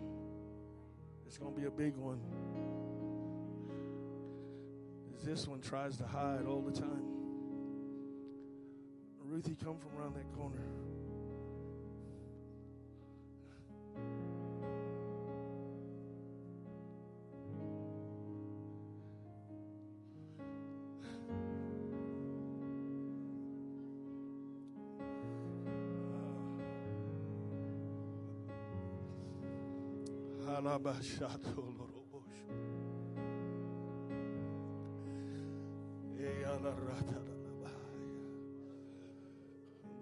It's 1.34 1.40
going 1.40 1.52
to 1.52 1.60
be 1.60 1.66
a 1.66 1.70
big 1.70 1.96
one 1.96 2.20
this 5.24 5.48
one 5.48 5.60
tries 5.60 5.96
to 5.96 6.06
hide 6.06 6.46
all 6.46 6.60
the 6.60 6.70
time. 6.70 7.02
Ruthie, 9.24 9.56
come 9.56 9.76
from 9.78 9.98
around 9.98 10.14
that 10.14 10.32
corner. 10.36 10.60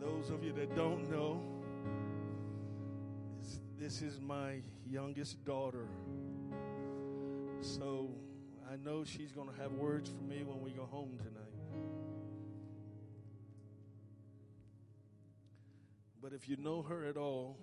Those 0.01 0.31
of 0.31 0.43
you 0.43 0.53
that 0.55 0.75
don't 0.75 1.09
know, 1.09 1.41
this 3.79 4.03
is 4.03 4.21
my 4.21 4.61
youngest 4.85 5.45
daughter. 5.45 5.87
So 7.61 8.11
I 8.69 8.75
know 8.75 9.05
she's 9.05 9.31
going 9.31 9.49
to 9.49 9.55
have 9.63 9.71
words 9.75 10.11
for 10.11 10.25
me 10.25 10.43
when 10.43 10.61
we 10.63 10.73
go 10.73 10.85
home 10.85 11.17
tonight. 11.19 11.43
But 16.21 16.33
if 16.33 16.49
you 16.49 16.57
know 16.57 16.83
her 16.83 17.05
at 17.05 17.17
all, 17.17 17.57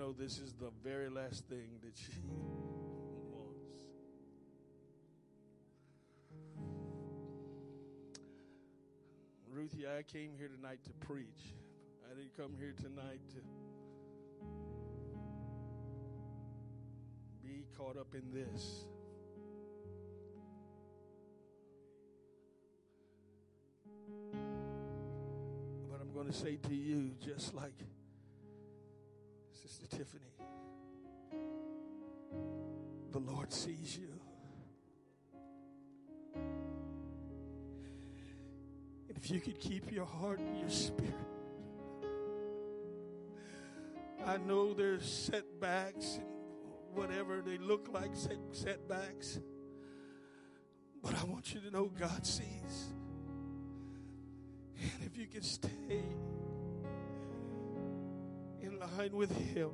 know 0.00 0.14
this 0.18 0.38
is 0.38 0.54
the 0.54 0.70
very 0.82 1.10
last 1.10 1.44
thing 1.46 1.68
that 1.82 1.92
she 1.94 2.22
wants. 2.26 3.84
Ruthie, 9.52 9.86
I 9.86 10.02
came 10.02 10.30
here 10.38 10.48
tonight 10.48 10.78
to 10.84 11.06
preach. 11.06 11.52
I 12.10 12.14
didn't 12.14 12.34
come 12.34 12.54
here 12.58 12.72
tonight 12.80 13.20
to 13.34 13.42
be 17.46 17.66
caught 17.76 17.98
up 17.98 18.14
in 18.14 18.32
this. 18.32 18.86
But 25.90 26.00
I'm 26.00 26.10
going 26.14 26.26
to 26.26 26.32
say 26.32 26.56
to 26.56 26.74
you, 26.74 27.10
just 27.22 27.54
like 27.54 27.74
Tiffany, 29.90 30.32
the 33.10 33.18
Lord 33.18 33.52
sees 33.52 33.98
you. 33.98 34.08
And 39.08 39.16
if 39.16 39.30
you 39.30 39.40
could 39.40 39.58
keep 39.58 39.90
your 39.92 40.06
heart 40.06 40.38
and 40.38 40.58
your 40.58 40.70
spirit. 40.70 41.14
I 44.26 44.36
know 44.36 44.74
there's 44.74 45.04
setbacks 45.04 46.16
and 46.16 46.26
whatever 46.94 47.42
they 47.42 47.58
look 47.58 47.88
like 47.92 48.12
setbacks, 48.52 49.40
but 51.02 51.14
I 51.20 51.24
want 51.24 51.52
you 51.52 51.60
to 51.62 51.70
know 51.70 51.90
God 51.98 52.26
sees. 52.26 52.92
And 54.80 55.04
if 55.04 55.16
you 55.18 55.26
can 55.26 55.42
stay 55.42 56.04
with 59.08 59.36
Him, 59.54 59.70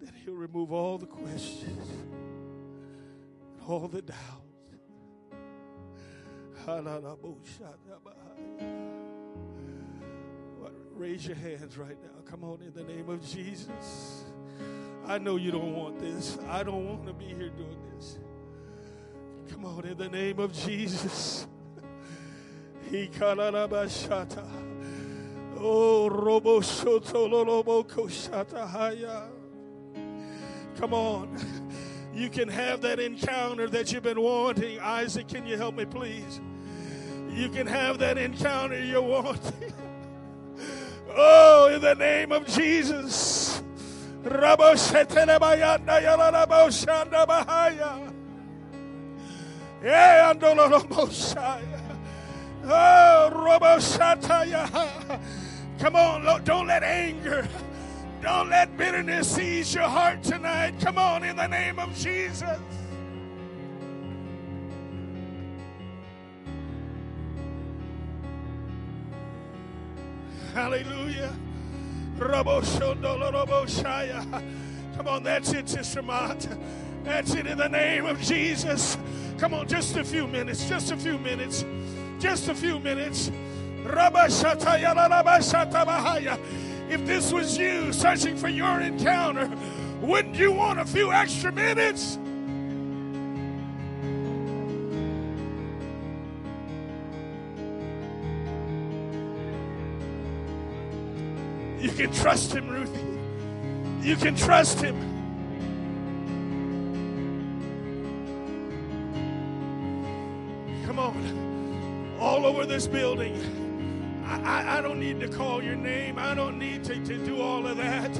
then 0.00 0.12
He'll 0.24 0.34
remove 0.34 0.72
all 0.72 0.98
the 0.98 1.06
questions, 1.06 1.88
and 3.52 3.62
all 3.66 3.88
the 3.88 4.02
doubts 4.02 4.44
Raise 10.94 11.26
your 11.26 11.36
hands 11.36 11.76
right 11.76 11.96
now. 12.02 12.22
Come 12.24 12.44
on 12.44 12.62
in 12.62 12.72
the 12.72 12.84
name 12.84 13.08
of 13.10 13.22
Jesus. 13.26 14.24
I 15.06 15.18
know 15.18 15.36
you 15.36 15.50
don't 15.50 15.74
want 15.74 15.98
this. 15.98 16.38
I 16.48 16.62
don't 16.62 16.86
want 16.88 17.06
to 17.06 17.12
be 17.12 17.26
here 17.26 17.50
doing 17.50 17.76
this. 17.94 18.18
Come 19.50 19.64
on 19.66 19.84
in 19.84 19.98
the 19.98 20.08
name 20.08 20.38
of 20.38 20.52
Jesus. 20.54 21.46
Oh, 25.58 26.10
Robo 26.10 26.60
Koshatahaya. 26.60 29.28
Come 30.76 30.94
on. 30.94 31.36
You 32.14 32.28
can 32.28 32.48
have 32.48 32.80
that 32.82 33.00
encounter 33.00 33.68
that 33.68 33.92
you've 33.92 34.04
been 34.04 34.20
wanting. 34.20 34.78
Isaac, 34.78 35.28
can 35.28 35.46
you 35.46 35.56
help 35.56 35.74
me, 35.74 35.84
please? 35.84 36.40
You 37.30 37.48
can 37.48 37.66
have 37.66 37.98
that 37.98 38.18
encounter 38.18 38.80
you're 38.80 39.02
wanting. 39.02 39.72
Oh, 41.16 41.70
in 41.72 41.80
the 41.80 41.94
name 41.94 42.32
of 42.32 42.46
Jesus. 42.46 43.62
Yeah, 49.82 50.32
Andololoboshaya. 50.32 51.80
Oh, 52.64 53.30
Robo 53.30 53.76
Shataya. 53.76 55.20
Come 55.84 55.96
on, 55.96 56.24
Lord, 56.24 56.44
don't 56.44 56.66
let 56.66 56.82
anger, 56.82 57.46
don't 58.22 58.48
let 58.48 58.74
bitterness 58.74 59.30
seize 59.30 59.74
your 59.74 59.84
heart 59.84 60.22
tonight. 60.22 60.80
Come 60.80 60.96
on, 60.96 61.22
in 61.22 61.36
the 61.36 61.46
name 61.46 61.78
of 61.78 61.94
Jesus. 61.94 62.58
Hallelujah. 70.54 71.36
Come 72.18 72.48
on, 75.06 75.22
that's 75.22 75.52
it, 75.52 75.68
Sister 75.68 76.00
Mott. 76.00 76.48
That's 77.02 77.34
it 77.34 77.46
in 77.46 77.58
the 77.58 77.68
name 77.68 78.06
of 78.06 78.22
Jesus. 78.22 78.96
Come 79.36 79.52
on, 79.52 79.68
just 79.68 79.98
a 79.98 80.04
few 80.04 80.26
minutes, 80.26 80.66
just 80.66 80.92
a 80.92 80.96
few 80.96 81.18
minutes, 81.18 81.62
just 82.18 82.48
a 82.48 82.54
few 82.54 82.78
minutes. 82.78 83.30
If 86.88 87.06
this 87.06 87.32
was 87.32 87.58
you 87.58 87.92
searching 87.92 88.36
for 88.36 88.48
your 88.48 88.80
encounter, 88.80 89.50
wouldn't 90.00 90.36
you 90.36 90.52
want 90.52 90.78
a 90.78 90.84
few 90.84 91.12
extra 91.12 91.50
minutes? 91.50 92.18
You 101.80 101.90
can 101.90 102.12
trust 102.12 102.54
him, 102.54 102.68
Ruthie. 102.68 104.08
You 104.08 104.16
can 104.16 104.36
trust 104.36 104.80
him. 104.80 104.96
Come 110.86 110.98
on. 110.98 112.16
All 112.20 112.46
over 112.46 112.64
this 112.66 112.86
building. 112.86 113.63
I, 114.26 114.78
I, 114.78 114.80
don't 114.80 114.98
need 114.98 115.20
to 115.20 115.28
call 115.28 115.62
your 115.62 115.76
name. 115.76 116.18
I 116.18 116.34
don't 116.34 116.58
need 116.58 116.84
to, 116.84 116.94
to 116.94 117.18
do 117.24 117.40
all 117.40 117.66
of 117.66 117.76
that. 117.76 118.10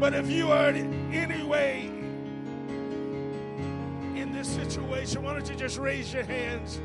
But 0.00 0.12
if 0.12 0.28
you 0.30 0.50
are 0.50 0.70
in 0.70 1.12
any 1.14 1.42
way 1.44 1.86
in 4.16 4.32
this 4.32 4.48
situation, 4.48 5.22
why 5.22 5.32
don't 5.32 5.48
you 5.48 5.54
just 5.54 5.78
raise 5.78 6.12
your 6.12 6.24
hands? 6.24 6.80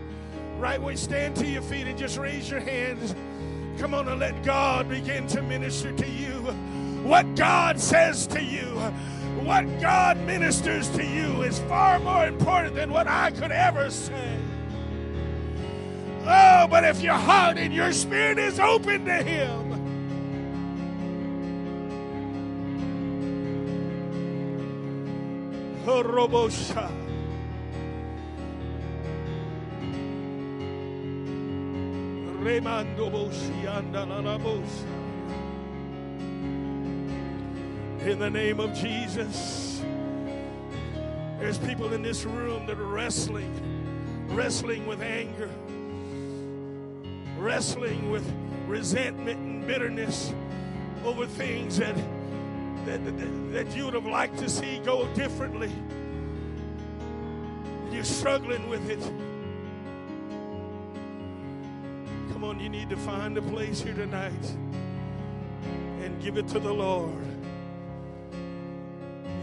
Right 0.58 0.82
way, 0.82 0.96
stand 0.96 1.36
to 1.38 1.46
your 1.46 1.62
feet 1.62 1.88
and 1.88 1.98
just 1.98 2.18
raise 2.18 2.50
your 2.50 2.60
hands. 2.60 3.16
Come 3.80 3.94
on 3.94 4.08
and 4.08 4.20
let 4.20 4.44
God 4.44 4.90
begin 4.90 5.26
to 5.28 5.42
minister 5.42 5.92
to 5.92 6.08
you. 6.08 6.34
What 7.04 7.36
God 7.36 7.80
says 7.80 8.28
to 8.28 8.44
you, 8.44 8.66
what 9.46 9.64
God 9.80 10.18
ministers 10.20 10.90
to 10.90 11.04
you 11.04 11.44
is 11.44 11.60
far 11.62 12.00
more 12.00 12.28
important 12.28 12.76
than 12.76 12.92
what 12.92 13.08
I 13.08 13.32
could 13.32 13.52
ever 13.52 13.90
say. 13.90 14.38
Oh, 16.32 16.68
but 16.70 16.84
if 16.84 17.02
your 17.02 17.15
heart 17.15 17.58
and 17.58 17.74
your 17.74 17.92
spirit 17.92 18.38
is 18.38 18.60
open 18.60 19.06
to 19.06 19.24
Him, 19.24 19.70
Oh, 25.92 26.04
Robosha. 26.04 26.88
Remando. 32.44 33.10
In 38.06 38.20
the 38.20 38.30
name 38.30 38.60
of 38.60 38.74
Jesus, 38.76 39.82
there's 41.39 41.58
people 41.58 41.92
in 41.94 42.04
this 42.04 42.24
room 42.24 42.68
that 42.68 42.78
are 42.78 42.86
wrestling, 42.86 44.28
wrestling 44.30 44.86
with 44.86 45.02
anger, 45.02 45.50
wrestling 47.39 48.12
with 48.12 48.30
resentment 48.67 49.39
and 49.39 49.65
bitterness 49.65 50.34
over 51.04 51.25
things 51.25 51.78
that 51.78 51.95
that, 52.86 53.04
that, 53.06 53.54
that 53.54 53.75
you 53.75 53.86
would 53.86 53.93
have 53.93 54.06
liked 54.06 54.38
to 54.39 54.49
see 54.49 54.80
go 54.80 55.08
differently. 55.13 55.71
You're 57.91 58.04
struggling 58.04 58.69
with 58.69 58.89
it. 58.89 59.02
Come 62.32 62.43
on, 62.43 62.60
you 62.60 62.69
need 62.69 62.89
to 62.89 62.97
find 62.97 63.38
a 63.38 63.41
place 63.41 63.82
here 63.82 63.93
tonight 63.93 64.56
and 66.02 66.21
give 66.21 66.38
it 66.38 66.47
to 66.49 66.60
the 66.60 66.73
Lord. 66.73 67.13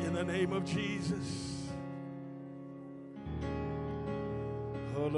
In 0.02 0.14
the 0.14 0.24
name 0.24 0.52
of 0.52 0.64
Jesus. 0.64 1.68
Oh, 4.96 5.09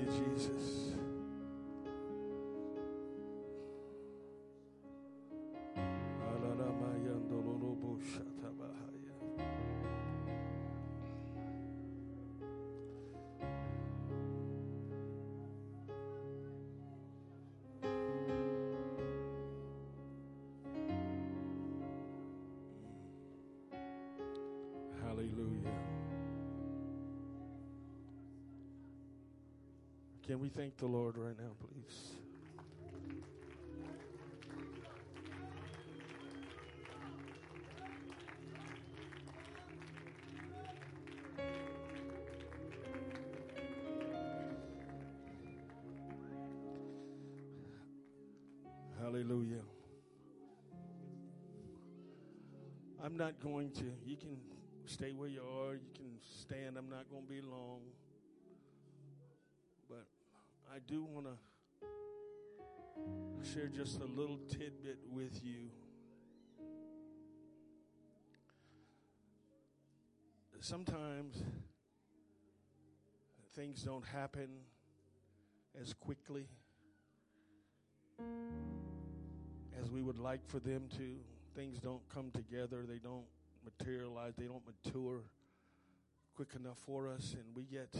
you, 0.00 0.06
Jesus. 0.34 0.99
Can 30.30 30.38
we 30.38 30.48
thank 30.48 30.76
the 30.76 30.86
Lord 30.86 31.16
right 31.18 31.34
now, 31.36 31.50
please? 31.58 32.12
Hallelujah. 49.00 49.56
I'm 53.02 53.16
not 53.16 53.40
going 53.40 53.72
to, 53.72 53.82
you 54.06 54.16
can 54.16 54.36
stay 54.86 55.10
where 55.10 55.26
you 55.26 55.40
are, 55.40 55.72
you 55.72 55.90
can 55.92 56.20
stand. 56.40 56.76
I'm 56.76 56.88
not 56.88 57.10
going 57.10 57.24
to 57.24 57.28
be 57.28 57.40
long. 57.40 57.80
Do 60.90 61.04
want 61.04 61.26
to 61.26 61.36
share 63.48 63.68
just 63.68 64.00
a 64.00 64.04
little 64.04 64.40
tidbit 64.48 64.98
with 65.08 65.40
you. 65.44 65.70
Sometimes 70.58 71.44
things 73.54 73.82
don't 73.82 74.04
happen 74.04 74.48
as 75.80 75.94
quickly 75.94 76.48
as 79.80 79.92
we 79.92 80.02
would 80.02 80.18
like 80.18 80.44
for 80.44 80.58
them 80.58 80.88
to. 80.98 81.14
Things 81.54 81.78
don't 81.78 82.02
come 82.12 82.32
together, 82.32 82.84
they 82.84 82.98
don't 82.98 83.26
materialize, 83.64 84.32
they 84.36 84.46
don't 84.46 84.64
mature 84.66 85.22
quick 86.34 86.48
enough 86.56 86.78
for 86.84 87.08
us, 87.08 87.34
and 87.34 87.44
we 87.54 87.62
get 87.62 87.94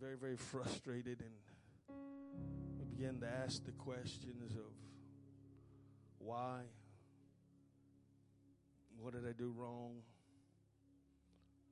very, 0.00 0.16
very 0.16 0.36
frustrated 0.36 1.20
and 1.20 1.96
we 2.78 2.84
begin 2.84 3.20
to 3.20 3.26
ask 3.26 3.64
the 3.64 3.72
questions 3.72 4.54
of 4.54 4.72
why? 6.18 6.60
What 8.98 9.12
did 9.12 9.26
I 9.28 9.32
do 9.32 9.52
wrong? 9.56 9.96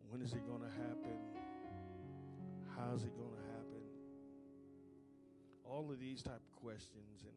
When 0.08 0.22
is 0.22 0.32
it 0.32 0.46
going 0.46 0.60
to 0.60 0.68
happen? 0.68 1.18
How 2.76 2.94
is 2.94 3.02
it 3.02 3.16
going 3.16 3.30
to 3.30 3.36
happen? 3.36 3.54
all 5.74 5.90
of 5.90 5.98
these 5.98 6.22
type 6.22 6.36
of 6.36 6.62
questions 6.62 7.24
and 7.24 7.32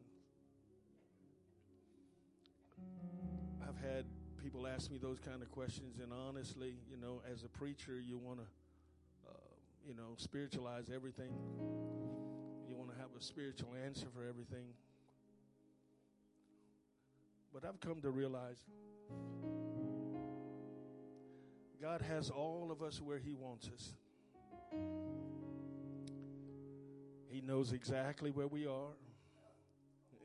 I've 3.66 3.80
had 3.82 4.04
people 4.40 4.66
ask 4.66 4.90
me 4.90 4.98
those 4.98 5.18
kind 5.18 5.42
of 5.42 5.50
questions 5.50 5.98
and 6.00 6.12
honestly, 6.12 6.74
you 6.88 6.96
know, 6.96 7.20
as 7.30 7.42
a 7.42 7.48
preacher, 7.48 7.98
you 8.00 8.16
want 8.16 8.38
to 8.38 8.46
you 9.88 9.94
know, 9.94 10.12
spiritualize 10.16 10.90
everything. 10.94 11.32
You 12.68 12.76
want 12.76 12.90
to 12.90 12.96
have 12.98 13.08
a 13.18 13.22
spiritual 13.22 13.70
answer 13.86 14.06
for 14.14 14.22
everything. 14.28 14.66
But 17.54 17.64
I've 17.64 17.80
come 17.80 18.02
to 18.02 18.10
realize 18.10 18.58
God 21.80 22.02
has 22.02 22.28
all 22.28 22.68
of 22.70 22.82
us 22.82 23.00
where 23.00 23.18
He 23.18 23.32
wants 23.32 23.70
us. 23.74 23.94
He 27.30 27.40
knows 27.40 27.72
exactly 27.72 28.30
where 28.30 28.46
we 28.46 28.66
are. 28.66 28.92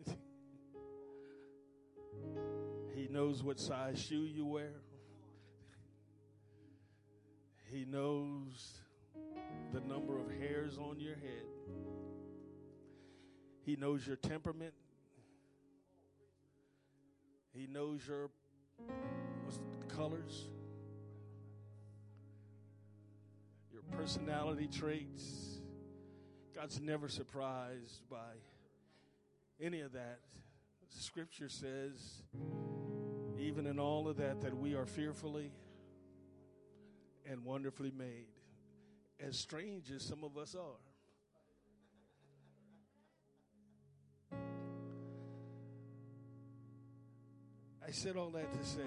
he 2.95 3.07
knows 3.07 3.41
what 3.41 3.61
size 3.61 3.97
shoe 4.01 4.26
you 4.26 4.45
wear. 4.45 4.74
He 7.72 7.86
knows 7.86 8.83
the 9.74 9.82
number 9.82 10.20
of 10.20 10.30
hairs 10.40 10.78
on 10.78 11.00
your 11.00 11.16
head. 11.16 11.48
He 13.66 13.76
knows 13.76 14.06
your 14.06 14.18
temperament. 14.18 14.74
He 17.56 17.66
knows 17.66 18.02
your 18.08 18.30
colors, 19.88 20.50
your 23.72 23.82
personality 23.98 24.68
traits. 24.68 25.60
God's 26.56 26.80
never 26.80 27.08
surprised 27.08 28.08
by 28.10 28.34
any 29.60 29.82
of 29.82 29.94
that. 29.94 30.20
Scripture 30.90 31.50
says, 31.50 32.22
even 33.40 33.66
in 33.66 33.80
all 33.80 34.08
of 34.08 34.18
that, 34.18 34.42
that 34.42 34.56
we 34.56 34.76
are 34.76 34.86
fearfully 34.86 35.52
and 37.28 37.44
wonderfully 37.44 37.92
made, 37.96 38.28
as 39.20 39.38
strange 39.38 39.91
as 39.91 40.03
some 40.03 40.24
of 40.24 40.38
us 40.38 40.55
are. 40.55 40.80
I 47.86 47.91
said 47.91 48.16
all 48.16 48.32
that 48.32 48.51
to 48.53 48.64
say 48.66 48.82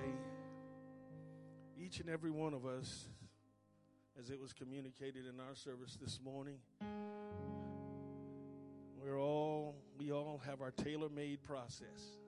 each 1.78 2.00
and 2.00 2.08
every 2.08 2.30
one 2.30 2.54
of 2.54 2.64
us, 2.64 3.08
as 4.18 4.30
it 4.30 4.40
was 4.40 4.52
communicated 4.52 5.26
in 5.26 5.38
our 5.38 5.54
service 5.54 5.98
this 6.00 6.18
morning, 6.24 6.56
we're 9.00 9.20
all 9.20 9.76
we 9.98 10.10
all 10.12 10.40
have 10.46 10.60
our 10.60 10.70
tailor-made 10.70 11.42
process. 11.42 12.18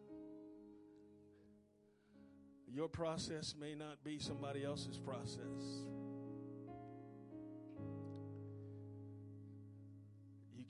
Your 2.70 2.88
process 2.88 3.54
may 3.58 3.74
not 3.74 4.04
be 4.04 4.18
somebody 4.18 4.64
else's 4.64 4.98
process. 4.98 5.86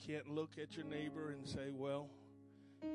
Can't 0.09 0.31
look 0.31 0.53
at 0.61 0.75
your 0.75 0.87
neighbor 0.87 1.31
and 1.31 1.47
say, 1.47 1.71
well, 1.71 2.09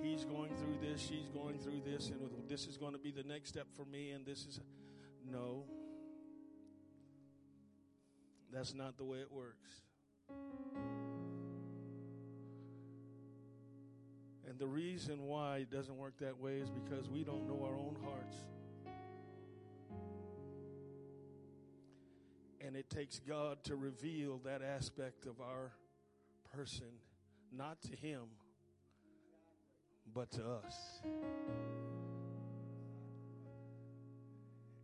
he's 0.02 0.26
going 0.26 0.50
through 0.56 0.78
this, 0.82 1.00
she's 1.00 1.30
going 1.30 1.60
through 1.60 1.82
this, 1.86 2.10
and 2.10 2.20
this 2.50 2.66
is 2.66 2.76
going 2.76 2.94
to 2.94 3.00
be 3.00 3.12
the 3.12 3.22
next 3.24 3.50
step 3.50 3.68
for 3.76 3.86
me, 3.86 4.12
and 4.12 4.26
this 4.26 4.46
is. 4.46 4.60
No. 5.32 5.64
That's 8.52 8.74
not 8.74 8.98
the 8.98 9.04
way 9.04 9.20
it 9.20 9.32
works. 9.32 9.70
And 14.48 14.60
the 14.60 14.68
reason 14.68 15.24
why 15.24 15.58
it 15.58 15.72
doesn't 15.72 15.98
work 15.98 16.18
that 16.20 16.40
way 16.40 16.58
is 16.58 16.70
because 16.70 17.10
we 17.10 17.24
don't 17.24 17.48
know 17.48 17.64
our 17.64 17.78
own 17.78 17.96
hearts. 18.04 18.38
And 22.60 22.76
it 22.76 22.90
takes 22.90 23.20
God 23.20 23.64
to 23.66 23.76
reveal 23.76 24.40
that 24.46 24.62
aspect 24.62 25.26
of 25.26 25.40
our 25.42 25.72
person, 26.56 26.88
not 27.52 27.82
to 27.82 27.96
Him, 27.96 28.22
but 30.14 30.32
to 30.32 30.44
us. 30.44 31.02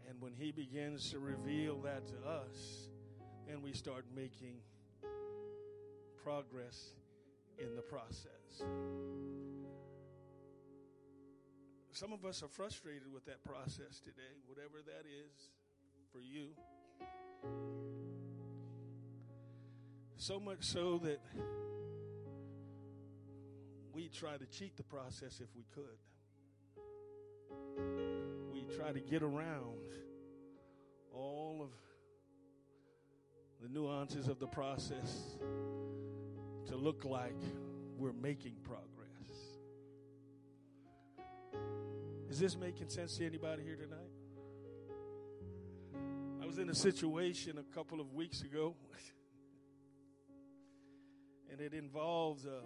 And 0.07 0.19
when 0.19 0.33
He 0.33 0.51
begins 0.51 1.11
to 1.11 1.19
reveal 1.19 1.79
that 1.81 2.07
to 2.07 2.27
us, 2.27 2.89
then 3.47 3.61
we 3.61 3.73
start 3.73 4.05
making 4.15 4.55
progress 6.23 6.93
in 7.57 7.75
the 7.75 7.81
process. 7.81 8.63
Some 11.91 12.13
of 12.13 12.25
us 12.25 12.41
are 12.43 12.47
frustrated 12.47 13.11
with 13.13 13.25
that 13.25 13.43
process 13.43 13.99
today, 13.99 14.39
whatever 14.47 14.77
that 14.85 15.05
is 15.05 15.49
for 16.11 16.21
you. 16.21 16.49
So 20.21 20.37
much 20.37 20.63
so 20.63 20.97
that 21.05 21.21
we 23.93 24.09
try 24.09 24.35
to 24.35 24.45
cheat 24.47 24.75
the 24.75 24.83
process 24.83 25.39
if 25.39 25.47
we 25.55 25.63
could. 25.73 25.97
We 28.51 28.65
try 28.75 28.91
to 28.91 28.99
get 28.99 29.23
around 29.23 29.93
all 31.13 31.61
of 31.61 31.69
the 33.61 33.69
nuances 33.69 34.27
of 34.27 34.39
the 34.39 34.47
process 34.47 35.37
to 36.67 36.75
look 36.75 37.05
like 37.05 37.39
we're 37.97 38.11
making 38.11 38.55
progress. 38.61 38.87
Is 42.29 42.39
this 42.39 42.57
making 42.57 42.89
sense 42.89 43.15
to 43.19 43.25
anybody 43.25 43.63
here 43.63 43.77
tonight? 43.77 44.11
I 46.43 46.45
was 46.45 46.59
in 46.59 46.69
a 46.69 46.75
situation 46.75 47.57
a 47.57 47.63
couple 47.73 48.01
of 48.01 48.11
weeks 48.11 48.41
ago, 48.41 48.75
and 51.51 51.61
it 51.61 51.73
involves 51.73 52.45
a 52.45 52.61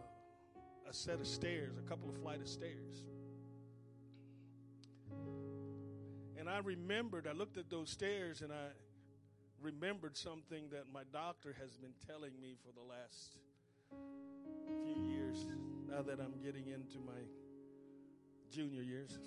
a 0.90 0.94
set 0.94 1.20
of 1.20 1.28
stairs, 1.28 1.78
a 1.78 1.90
couple 1.90 2.10
of 2.10 2.16
flight 2.16 2.42
of 2.42 2.48
stairs. 2.48 3.06
And 6.38 6.50
I 6.50 6.60
remembered, 6.60 7.28
I 7.28 7.32
looked 7.32 7.58
at 7.58 7.70
those 7.70 7.90
stairs 7.90 8.42
and 8.42 8.52
I 8.52 8.68
remembered 9.62 10.18
something 10.18 10.66
that 10.72 10.86
my 10.94 11.04
doctor 11.12 11.56
has 11.60 11.78
been 11.78 11.94
telling 12.06 12.32
me 12.42 12.56
for 12.66 12.72
the 12.74 12.82
last 12.82 13.38
few 14.84 15.04
years, 15.04 15.48
now 15.90 16.02
that 16.02 16.20
I'm 16.20 16.42
getting 16.44 16.68
into 16.68 17.00
my 17.00 17.22
junior 18.52 18.82
years. 18.82 19.18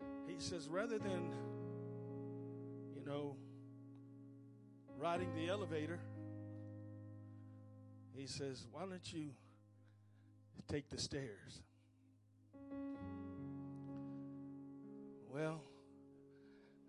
he 0.26 0.34
says, 0.38 0.68
rather 0.68 0.98
than, 0.98 1.34
you 2.94 3.04
know, 3.04 3.36
riding 4.98 5.34
the 5.34 5.48
elevator, 5.48 6.00
he 8.16 8.26
says, 8.26 8.66
Why 8.70 8.82
don't 8.82 9.12
you 9.12 9.30
take 10.68 10.88
the 10.88 10.98
stairs? 10.98 11.62
Well, 15.32 15.60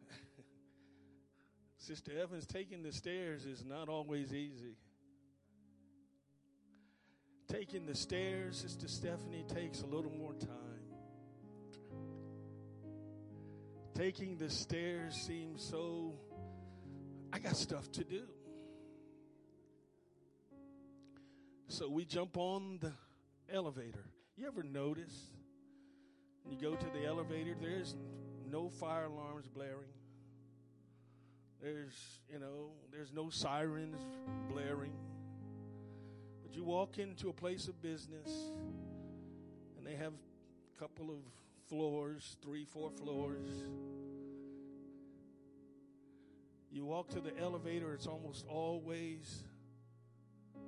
Sister 1.78 2.12
Evans, 2.22 2.46
taking 2.46 2.84
the 2.84 2.92
stairs 2.92 3.46
is 3.46 3.66
not 3.66 3.90
always 3.90 4.34
easy. 4.34 4.78
Taking 7.48 7.86
the 7.86 7.96
stairs, 7.96 8.60
Sister 8.60 8.88
Stephanie, 8.88 9.46
takes 9.48 9.82
a 9.82 9.86
little 9.86 10.12
more 10.12 10.34
time. 10.34 10.50
Taking 13.96 14.38
the 14.38 14.50
stairs 14.50 15.16
seems 15.16 15.64
so, 15.64 16.16
I 17.32 17.40
got 17.40 17.56
stuff 17.56 17.92
to 17.94 18.04
do. 18.04 18.24
So 21.68 21.90
we 21.90 22.06
jump 22.06 22.38
on 22.38 22.78
the 22.80 22.94
elevator. 23.52 24.06
You 24.38 24.48
ever 24.48 24.64
notice 24.64 25.32
you 26.50 26.58
go 26.58 26.76
to 26.76 26.86
the 26.94 27.06
elevator, 27.06 27.56
there's 27.60 27.96
no 28.50 28.70
fire 28.70 29.06
alarms 29.06 29.48
blaring. 29.48 29.94
There's, 31.62 31.96
you 32.32 32.38
know, 32.38 32.70
there's 32.92 33.12
no 33.12 33.30
sirens 33.30 33.98
blaring. 34.52 34.94
But 36.44 36.56
you 36.56 36.64
walk 36.64 37.00
into 37.00 37.30
a 37.30 37.34
place 37.34 37.68
of 37.68 37.82
business 37.82 38.30
and 39.78 39.86
they 39.86 39.96
have 39.96 40.14
a 40.14 40.80
couple 40.80 41.10
of 41.10 41.18
floors, 41.68 42.38
three, 42.44 42.66
four 42.66 42.92
floors. 42.92 43.50
You 46.70 46.86
walk 46.86 47.10
to 47.10 47.22
the 47.22 47.36
elevator, 47.40 47.94
it's 47.94 48.06
almost 48.06 48.46
always 48.48 49.44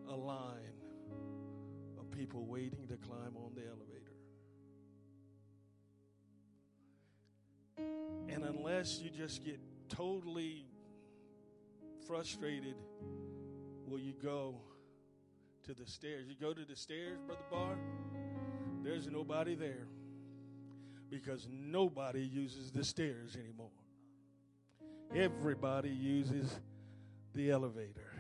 a 0.09 0.15
line 0.15 0.76
people 2.18 2.45
waiting 2.45 2.88
to 2.88 2.97
climb 2.97 3.36
on 3.36 3.51
the 3.53 3.61
elevator. 3.61 4.15
And 8.28 8.43
unless 8.43 8.99
you 8.99 9.11
just 9.11 9.45
get 9.45 9.59
totally 9.88 10.65
frustrated, 12.07 12.76
will 13.86 13.99
you 13.99 14.13
go 14.13 14.55
to 15.65 15.74
the 15.74 15.86
stairs. 15.86 16.26
You 16.28 16.36
go 16.39 16.53
to 16.53 16.65
the 16.65 16.76
stairs, 16.76 17.20
Brother 17.26 17.41
Barr, 17.51 17.76
there's 18.84 19.07
nobody 19.07 19.53
there 19.53 19.88
because 21.09 21.47
nobody 21.51 22.22
uses 22.22 22.72
the 22.72 22.84
stairs 22.84 23.36
anymore. 23.36 23.70
Everybody 25.13 25.89
uses 25.89 26.59
the 27.36 27.51
elevator. 27.51 28.13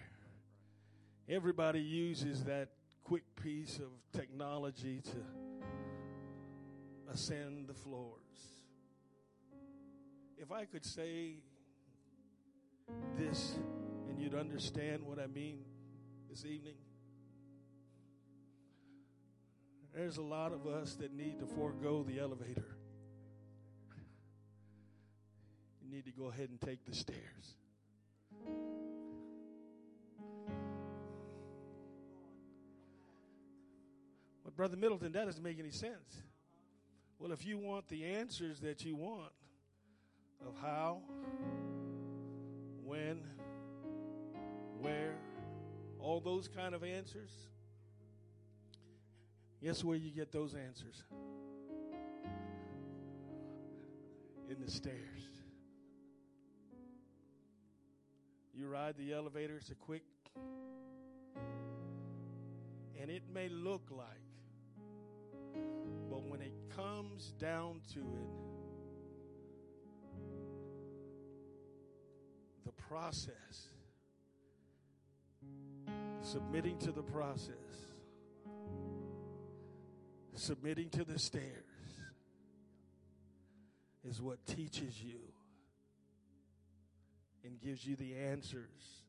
Everybody 1.29 1.79
uses 1.79 2.43
that 2.43 2.69
quick 3.07 3.23
piece 3.41 3.79
of 3.79 3.87
technology 4.11 5.01
to 5.01 5.15
ascend 7.09 7.65
the 7.65 7.73
floors. 7.73 8.19
If 10.37 10.51
I 10.51 10.65
could 10.65 10.85
say 10.85 11.35
this 13.17 13.57
and 14.09 14.19
you'd 14.19 14.35
understand 14.35 15.03
what 15.03 15.19
I 15.19 15.27
mean 15.27 15.59
this 16.29 16.43
evening, 16.43 16.75
there's 19.95 20.17
a 20.17 20.21
lot 20.21 20.51
of 20.51 20.67
us 20.67 20.95
that 20.95 21.13
need 21.13 21.39
to 21.39 21.45
forego 21.45 22.03
the 22.03 22.19
elevator. 22.19 22.75
You 25.81 25.89
need 25.89 26.03
to 26.03 26.11
go 26.11 26.25
ahead 26.25 26.49
and 26.49 26.59
take 26.59 26.83
the 26.85 26.93
stairs. 26.93 27.55
Brother 34.57 34.75
Middleton, 34.75 35.11
that 35.11 35.25
doesn't 35.25 35.43
make 35.43 35.59
any 35.59 35.69
sense. 35.69 36.23
Well, 37.19 37.31
if 37.31 37.45
you 37.45 37.59
want 37.59 37.87
the 37.89 38.03
answers 38.05 38.59
that 38.61 38.83
you 38.83 38.95
want 38.95 39.31
of 40.43 40.55
how, 40.59 41.01
when, 42.83 43.21
where, 44.79 45.13
all 45.99 46.19
those 46.19 46.47
kind 46.47 46.73
of 46.73 46.83
answers, 46.83 47.29
guess 49.61 49.83
where 49.83 49.95
you 49.95 50.09
get 50.09 50.31
those 50.31 50.55
answers? 50.55 51.03
In 54.49 54.59
the 54.59 54.71
stairs. 54.71 54.95
You 58.55 58.67
ride 58.67 58.95
the 58.97 59.13
elevator, 59.13 59.57
it's 59.57 59.69
a 59.69 59.75
quick, 59.75 60.01
and 62.99 63.11
it 63.11 63.21
may 63.31 63.49
look 63.49 63.91
like 63.91 64.26
comes 66.77 67.33
down 67.39 67.81
to 67.91 67.99
it, 67.99 68.29
the 72.65 72.71
process, 72.73 73.69
submitting 76.21 76.77
to 76.77 76.91
the 76.91 77.01
process, 77.01 77.55
submitting 80.35 80.89
to 80.89 81.03
the 81.03 81.17
stairs, 81.17 81.43
is 84.07 84.21
what 84.21 84.45
teaches 84.45 85.01
you 85.01 85.19
and 87.43 87.59
gives 87.59 87.85
you 87.87 87.95
the 87.95 88.15
answers 88.15 89.01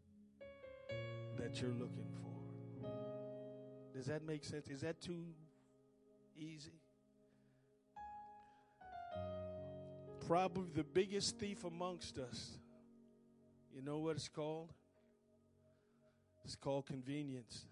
that 1.38 1.60
you're 1.60 1.70
looking 1.70 2.08
for. 2.14 2.88
Does 3.94 4.06
that 4.06 4.24
make 4.24 4.42
sense? 4.44 4.68
Is 4.68 4.80
that 4.80 5.02
too 5.02 5.26
easy? 6.36 6.80
Probably 10.26 10.70
the 10.74 10.84
biggest 10.84 11.38
thief 11.38 11.64
amongst 11.64 12.18
us. 12.18 12.58
You 13.74 13.82
know 13.82 13.98
what 13.98 14.16
it's 14.16 14.28
called? 14.28 14.72
It's 16.44 16.56
called 16.56 16.86
convenience. 16.86 17.66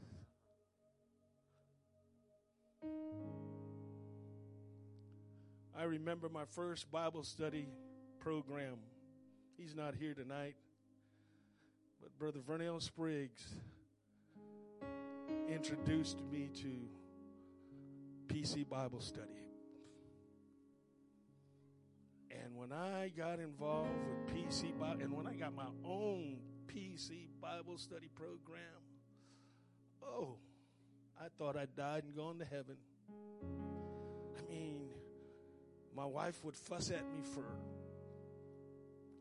I 5.79 5.85
remember 5.85 6.29
my 6.29 6.45
first 6.45 6.91
Bible 6.91 7.23
study 7.23 7.69
program. 8.19 8.77
He's 9.57 9.75
not 9.75 9.95
here 9.95 10.15
tonight, 10.15 10.57
but 12.01 12.17
Brother 12.19 12.41
Vernell 12.41 12.83
Spriggs 12.83 13.43
introduced 15.49 16.23
me 16.31 16.51
to 16.63 16.89
PC 18.29 18.69
Bible 18.69 19.01
study. 19.01 19.46
When 22.57 22.73
I 22.73 23.09
got 23.15 23.39
involved 23.39 23.91
with 24.09 24.35
PC 24.35 24.79
Bible, 24.79 25.03
and 25.03 25.13
when 25.13 25.27
I 25.27 25.35
got 25.35 25.55
my 25.55 25.69
own 25.85 26.39
PC 26.67 27.29
Bible 27.39 27.77
study 27.77 28.09
program, 28.15 28.81
oh, 30.03 30.39
I 31.21 31.27
thought 31.39 31.55
I'd 31.55 31.77
died 31.77 32.05
and 32.05 32.17
gone 32.17 32.39
to 32.39 32.47
heaven. 32.47 32.77
I 34.39 34.51
mean, 34.51 34.89
my 35.95 36.07
wife 36.07 36.43
would 36.45 36.57
fuss 36.57 36.91
at 36.91 37.05
me 37.13 37.21
for 37.35 37.45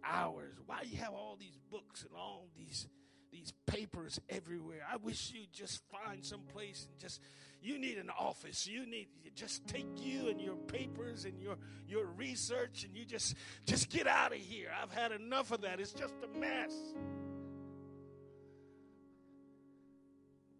hours. 0.02 0.56
Why 0.66 0.84
you 0.86 0.98
have 1.00 1.14
all 1.14 1.36
these 1.38 1.60
books 1.70 2.04
and 2.04 2.12
all 2.18 2.48
these 2.58 2.88
these 3.34 3.52
papers 3.66 4.18
everywhere. 4.30 4.88
I 4.90 4.96
wish 4.96 5.32
you'd 5.34 5.52
just 5.52 5.82
find 5.92 6.26
some 6.26 6.44
place 6.54 6.88
and 6.90 6.98
just 6.98 7.20
you 7.66 7.80
need 7.80 7.98
an 7.98 8.12
office. 8.18 8.68
You 8.68 8.86
need 8.86 9.08
just 9.36 9.68
take 9.68 9.88
you 9.98 10.30
and 10.30 10.40
your 10.40 10.56
papers 10.56 11.26
and 11.26 11.42
your 11.42 11.58
your 11.88 12.06
research 12.06 12.86
and 12.86 12.96
you 12.96 13.06
just 13.06 13.36
just 13.66 13.90
get 13.90 14.08
out 14.08 14.32
of 14.32 14.38
here. 14.38 14.70
I've 14.82 14.94
had 14.94 15.12
enough 15.12 15.52
of 15.52 15.62
that. 15.62 15.80
It's 15.80 15.92
just 15.92 16.14
a 16.24 16.40
mess. 16.40 16.74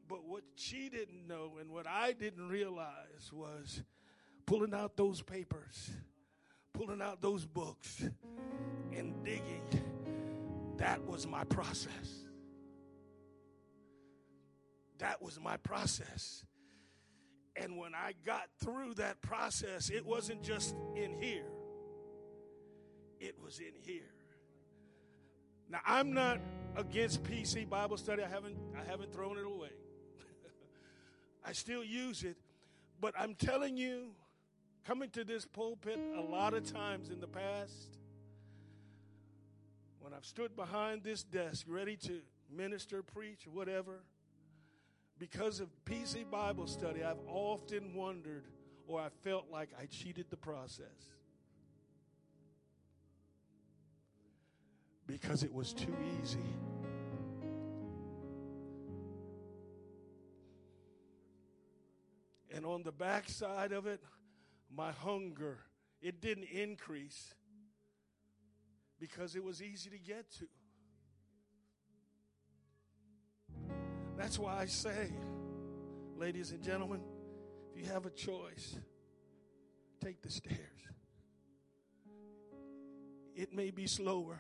But 0.08 0.26
what 0.26 0.44
she 0.56 0.90
didn't 0.90 1.28
know 1.28 1.54
and 1.60 1.70
what 1.72 1.88
I 1.88 2.14
didn't 2.14 2.50
realize 2.50 3.32
was 3.32 3.84
pulling 4.46 4.74
out 4.74 4.98
those 4.98 5.22
papers, 5.22 5.92
pulling 6.74 7.02
out 7.02 7.22
those 7.22 7.46
books 7.46 8.04
and 8.96 9.24
digging. 9.24 9.64
That 10.78 11.06
was 11.06 11.26
my 11.26 11.44
process. 11.46 12.26
That 15.00 15.22
was 15.22 15.40
my 15.40 15.58
process. 15.58 16.44
And 17.56 17.78
when 17.78 17.96
I 17.96 18.14
got 18.26 18.50
through 18.60 18.96
that 18.96 19.22
process, 19.22 19.90
it 19.90 20.06
wasn't 20.06 20.44
just 20.44 20.76
in 20.96 21.14
here, 21.14 21.48
it 23.20 23.36
was 23.42 23.60
in 23.60 23.74
here. 23.82 24.12
Now, 25.70 25.80
I'm 25.86 26.14
not 26.14 26.40
against 26.76 27.24
PC 27.24 27.68
Bible 27.68 27.98
study. 27.98 28.24
I 28.24 28.28
haven't, 28.28 28.58
I 28.80 28.90
haven't 28.90 29.14
thrown 29.14 29.38
it 29.38 29.46
away. 29.46 29.72
I 31.46 31.54
still 31.54 31.84
use 31.84 32.24
it. 32.24 32.38
But 33.00 33.14
I'm 33.18 33.34
telling 33.36 33.76
you, 33.76 34.12
coming 34.86 35.10
to 35.12 35.24
this 35.24 35.46
pulpit 35.46 36.00
a 36.18 36.22
lot 36.22 36.54
of 36.54 36.72
times 36.72 37.10
in 37.10 37.20
the 37.20 37.28
past, 37.28 37.98
when 40.00 40.14
I've 40.14 40.26
stood 40.26 40.56
behind 40.56 41.04
this 41.04 41.24
desk 41.24 41.66
ready 41.68 41.98
to 41.98 42.22
minister, 42.56 43.02
preach, 43.02 43.48
whatever, 43.52 44.04
because 45.18 45.60
of 45.60 45.70
PC 45.86 46.30
Bible 46.30 46.68
study, 46.68 47.04
I've 47.04 47.20
often 47.28 47.94
wondered 47.94 48.46
or 48.88 49.00
I 49.00 49.10
felt 49.24 49.46
like 49.52 49.70
I 49.80 49.86
cheated 49.86 50.28
the 50.30 50.38
process. 50.38 50.86
Because 55.08 55.44
it 55.44 55.54
was 55.54 55.74
too 55.74 55.96
easy. 56.22 56.40
And 62.54 62.66
on 62.66 62.84
the 62.84 62.92
backside 62.92 63.72
of 63.72 63.86
it, 63.86 64.02
my 64.74 64.92
hunger, 64.92 65.60
it 66.02 66.22
didn't 66.22 66.46
increase 66.46 67.34
because 69.00 69.36
it 69.36 69.44
was 69.44 69.62
easy 69.62 69.90
to 69.90 69.98
get 70.00 70.32
to. 70.40 70.46
That's 74.18 74.40
why 74.40 74.58
I 74.58 74.66
say, 74.66 75.12
ladies 76.18 76.52
and 76.52 76.64
gentlemen, 76.64 77.02
if 77.74 77.82
you 77.82 77.92
have 77.92 78.06
a 78.06 78.10
choice, 78.10 78.76
take 80.02 80.22
the 80.22 80.32
stairs. 80.32 80.60
It 83.36 83.54
may 83.54 83.72
be 83.72 83.86
slower. 83.86 84.40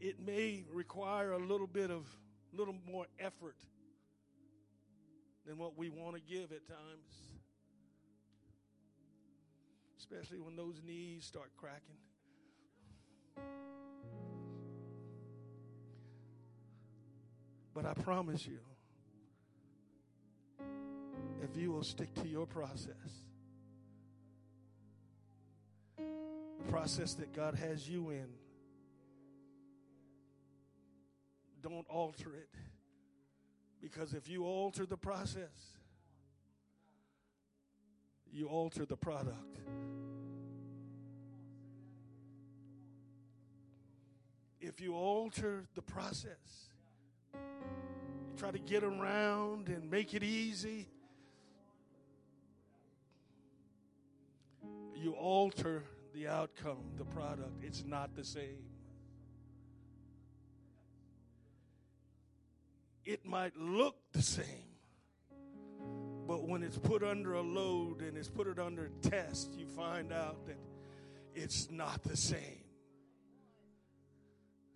It 0.00 0.18
may 0.18 0.64
require 0.72 1.32
a 1.32 1.38
little 1.38 1.66
bit 1.66 1.90
of 1.90 2.06
little 2.52 2.74
more 2.90 3.06
effort 3.18 3.56
than 5.46 5.58
what 5.58 5.76
we 5.76 5.90
want 5.90 6.16
to 6.16 6.22
give 6.22 6.52
at 6.52 6.66
times. 6.66 7.12
Especially 9.98 10.40
when 10.40 10.56
those 10.56 10.80
knees 10.84 11.26
start 11.26 11.50
cracking. 11.56 11.98
But 17.74 17.86
I 17.86 17.94
promise 17.94 18.46
you, 18.46 18.58
if 21.42 21.56
you 21.56 21.70
will 21.72 21.84
stick 21.84 22.12
to 22.14 22.28
your 22.28 22.46
process, 22.46 22.94
the 25.96 26.64
process 26.68 27.14
that 27.14 27.32
God 27.32 27.54
has 27.54 27.88
you 27.88 28.10
in, 28.10 28.26
don't 31.62 31.86
alter 31.88 32.34
it. 32.34 32.48
Because 33.80 34.14
if 34.14 34.28
you 34.28 34.44
alter 34.44 34.84
the 34.84 34.96
process, 34.96 35.76
you 38.32 38.46
alter 38.46 38.84
the 38.84 38.96
product. 38.96 39.60
If 44.60 44.80
you 44.80 44.94
alter 44.94 45.64
the 45.74 45.82
process, 45.82 46.69
you 47.34 48.36
try 48.36 48.50
to 48.50 48.58
get 48.58 48.82
around 48.82 49.68
and 49.68 49.90
make 49.90 50.14
it 50.14 50.22
easy, 50.22 50.88
you 54.94 55.12
alter 55.12 55.82
the 56.14 56.28
outcome, 56.28 56.78
the 56.96 57.04
product. 57.04 57.62
It's 57.62 57.84
not 57.84 58.14
the 58.14 58.24
same. 58.24 58.64
It 63.04 63.24
might 63.24 63.56
look 63.56 63.96
the 64.12 64.22
same, 64.22 64.44
but 66.28 66.46
when 66.46 66.62
it's 66.62 66.78
put 66.78 67.02
under 67.02 67.34
a 67.34 67.40
load 67.40 68.02
and 68.02 68.16
it's 68.16 68.28
put 68.28 68.46
it 68.46 68.58
under 68.58 68.90
test, 69.02 69.54
you 69.56 69.66
find 69.66 70.12
out 70.12 70.46
that 70.46 70.58
it's 71.34 71.68
not 71.70 72.02
the 72.04 72.16
same. 72.16 72.59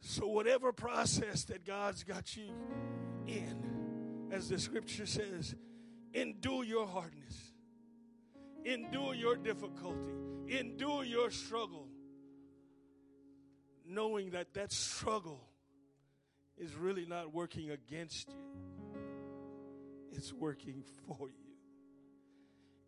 So, 0.07 0.27
whatever 0.27 0.71
process 0.71 1.45
that 1.45 1.65
God's 1.65 2.05
got 2.05 2.37
you 2.37 2.51
in, 3.27 4.29
as 4.31 4.51
the 4.51 4.59
scripture 4.59 5.07
says, 5.07 5.55
endure 6.13 6.63
your 6.63 6.87
hardness, 6.87 7.53
endure 8.67 9.15
your 9.15 9.35
difficulty, 9.37 10.13
endure 10.47 11.05
your 11.05 11.31
struggle, 11.31 11.89
knowing 13.87 14.33
that 14.33 14.53
that 14.53 14.73
struggle 14.73 15.41
is 16.59 16.75
really 16.75 17.07
not 17.07 17.33
working 17.33 17.71
against 17.71 18.29
you, 18.29 19.01
it's 20.13 20.35
working 20.35 20.85
for 21.07 21.31
you. 21.31 21.55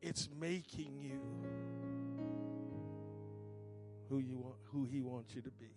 It's 0.03 0.29
making 0.39 0.99
you 1.01 1.21
who 4.11 4.19
you 4.19 4.37
want, 4.37 4.57
who 4.65 4.85
he 4.85 5.01
wants 5.01 5.35
you 5.35 5.41
to 5.41 5.51
be. 5.51 5.76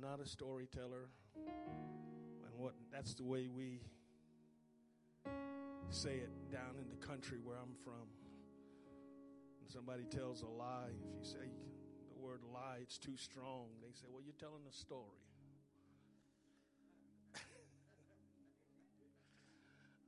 I'm 0.00 0.08
not 0.08 0.20
a 0.24 0.26
storyteller, 0.28 1.10
and 1.36 2.52
what 2.56 2.72
that's 2.90 3.12
the 3.14 3.24
way 3.24 3.48
we 3.54 3.80
say 5.90 6.14
it 6.14 6.30
down 6.50 6.76
in 6.80 6.88
the 6.88 6.96
country 7.06 7.38
where 7.42 7.56
I'm 7.56 7.74
from. 7.84 8.08
When 9.60 9.68
somebody 9.68 10.04
tells 10.04 10.40
a 10.42 10.46
lie, 10.46 10.88
if 10.88 11.12
you 11.18 11.22
say 11.22 11.50
the 12.08 12.18
word 12.18 12.40
lie, 12.50 12.78
it's 12.80 12.96
too 12.96 13.16
strong, 13.18 13.66
they 13.82 13.92
say, 13.92 14.06
Well, 14.10 14.22
you're 14.24 14.32
telling 14.38 14.62
a 14.66 14.72
story. 14.72 15.20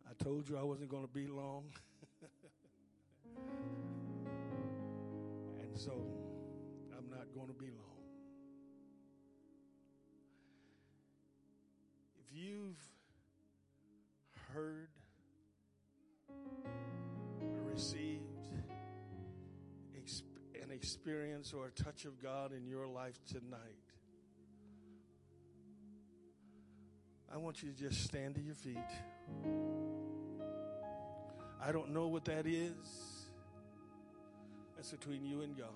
I 0.08 0.14
told 0.24 0.48
you 0.48 0.56
I 0.56 0.62
wasn't 0.62 0.88
going 0.88 1.06
to 1.06 1.12
be 1.12 1.26
long. 1.26 1.64
and 5.60 5.76
so 5.78 6.06
I'm 6.96 7.10
not 7.10 7.26
going 7.34 7.48
to 7.48 7.54
be 7.54 7.66
long. 7.66 8.01
You've 12.42 12.82
heard 14.52 14.88
received 17.64 18.20
an 20.62 20.70
experience 20.70 21.52
or 21.52 21.66
a 21.66 21.70
touch 21.70 22.04
of 22.04 22.22
God 22.22 22.52
in 22.52 22.66
your 22.66 22.86
life 22.86 23.18
tonight, 23.26 23.58
I 27.32 27.36
want 27.38 27.62
you 27.62 27.70
to 27.70 27.78
just 27.78 28.04
stand 28.04 28.34
to 28.34 28.42
your 28.42 28.54
feet. 28.54 28.76
I 31.64 31.72
don't 31.72 31.90
know 31.90 32.08
what 32.08 32.24
that 32.26 32.46
is. 32.46 33.26
That's 34.76 34.90
between 34.90 35.24
you 35.24 35.42
and 35.42 35.56
God. 35.56 35.68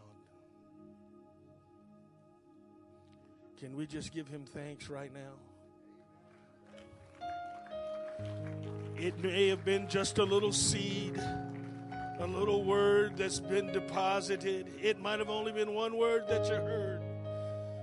Can 3.59 3.77
we 3.77 3.87
just 3.87 4.13
give 4.13 4.29
him 4.29 4.45
thanks 4.45 4.91
right 4.91 5.13
now? 5.15 5.46
It 8.99 9.23
may 9.23 9.49
have 9.49 9.63
been 9.63 9.89
just 9.89 10.17
a 10.17 10.25
little 10.25 10.53
seed, 10.53 11.21
a 12.19 12.27
little 12.27 12.65
word 12.65 13.19
that's 13.19 13.41
been 13.41 13.71
deposited. 13.71 14.69
It 14.81 14.99
might 15.01 15.19
have 15.19 15.29
only 15.29 15.53
been 15.53 15.75
one 15.75 15.99
word 15.99 16.25
that 16.29 16.47
you 16.47 16.55
heard 16.55 17.03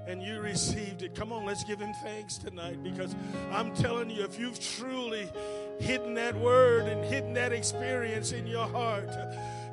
and 0.08 0.24
you 0.24 0.40
received 0.40 1.04
it. 1.04 1.14
Come 1.14 1.32
on, 1.32 1.46
let's 1.46 1.64
give 1.64 1.80
him 1.80 1.94
thanks 2.02 2.40
tonight 2.40 2.82
because 2.84 3.16
I'm 3.52 3.76
telling 3.76 4.10
you, 4.10 4.24
if 4.24 4.40
you've 4.40 4.60
truly 4.60 5.30
hidden 5.80 6.16
that 6.16 6.36
word 6.36 6.88
and 6.88 7.06
hidden 7.06 7.34
that 7.34 7.54
experience 7.54 8.32
in 8.32 8.48
your 8.48 8.68
heart, 8.68 9.10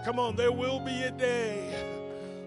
come 0.05 0.19
on, 0.19 0.37
there 0.37 0.53
will 0.53 0.81
be 0.81 1.03
a 1.05 1.11
day. 1.11 1.75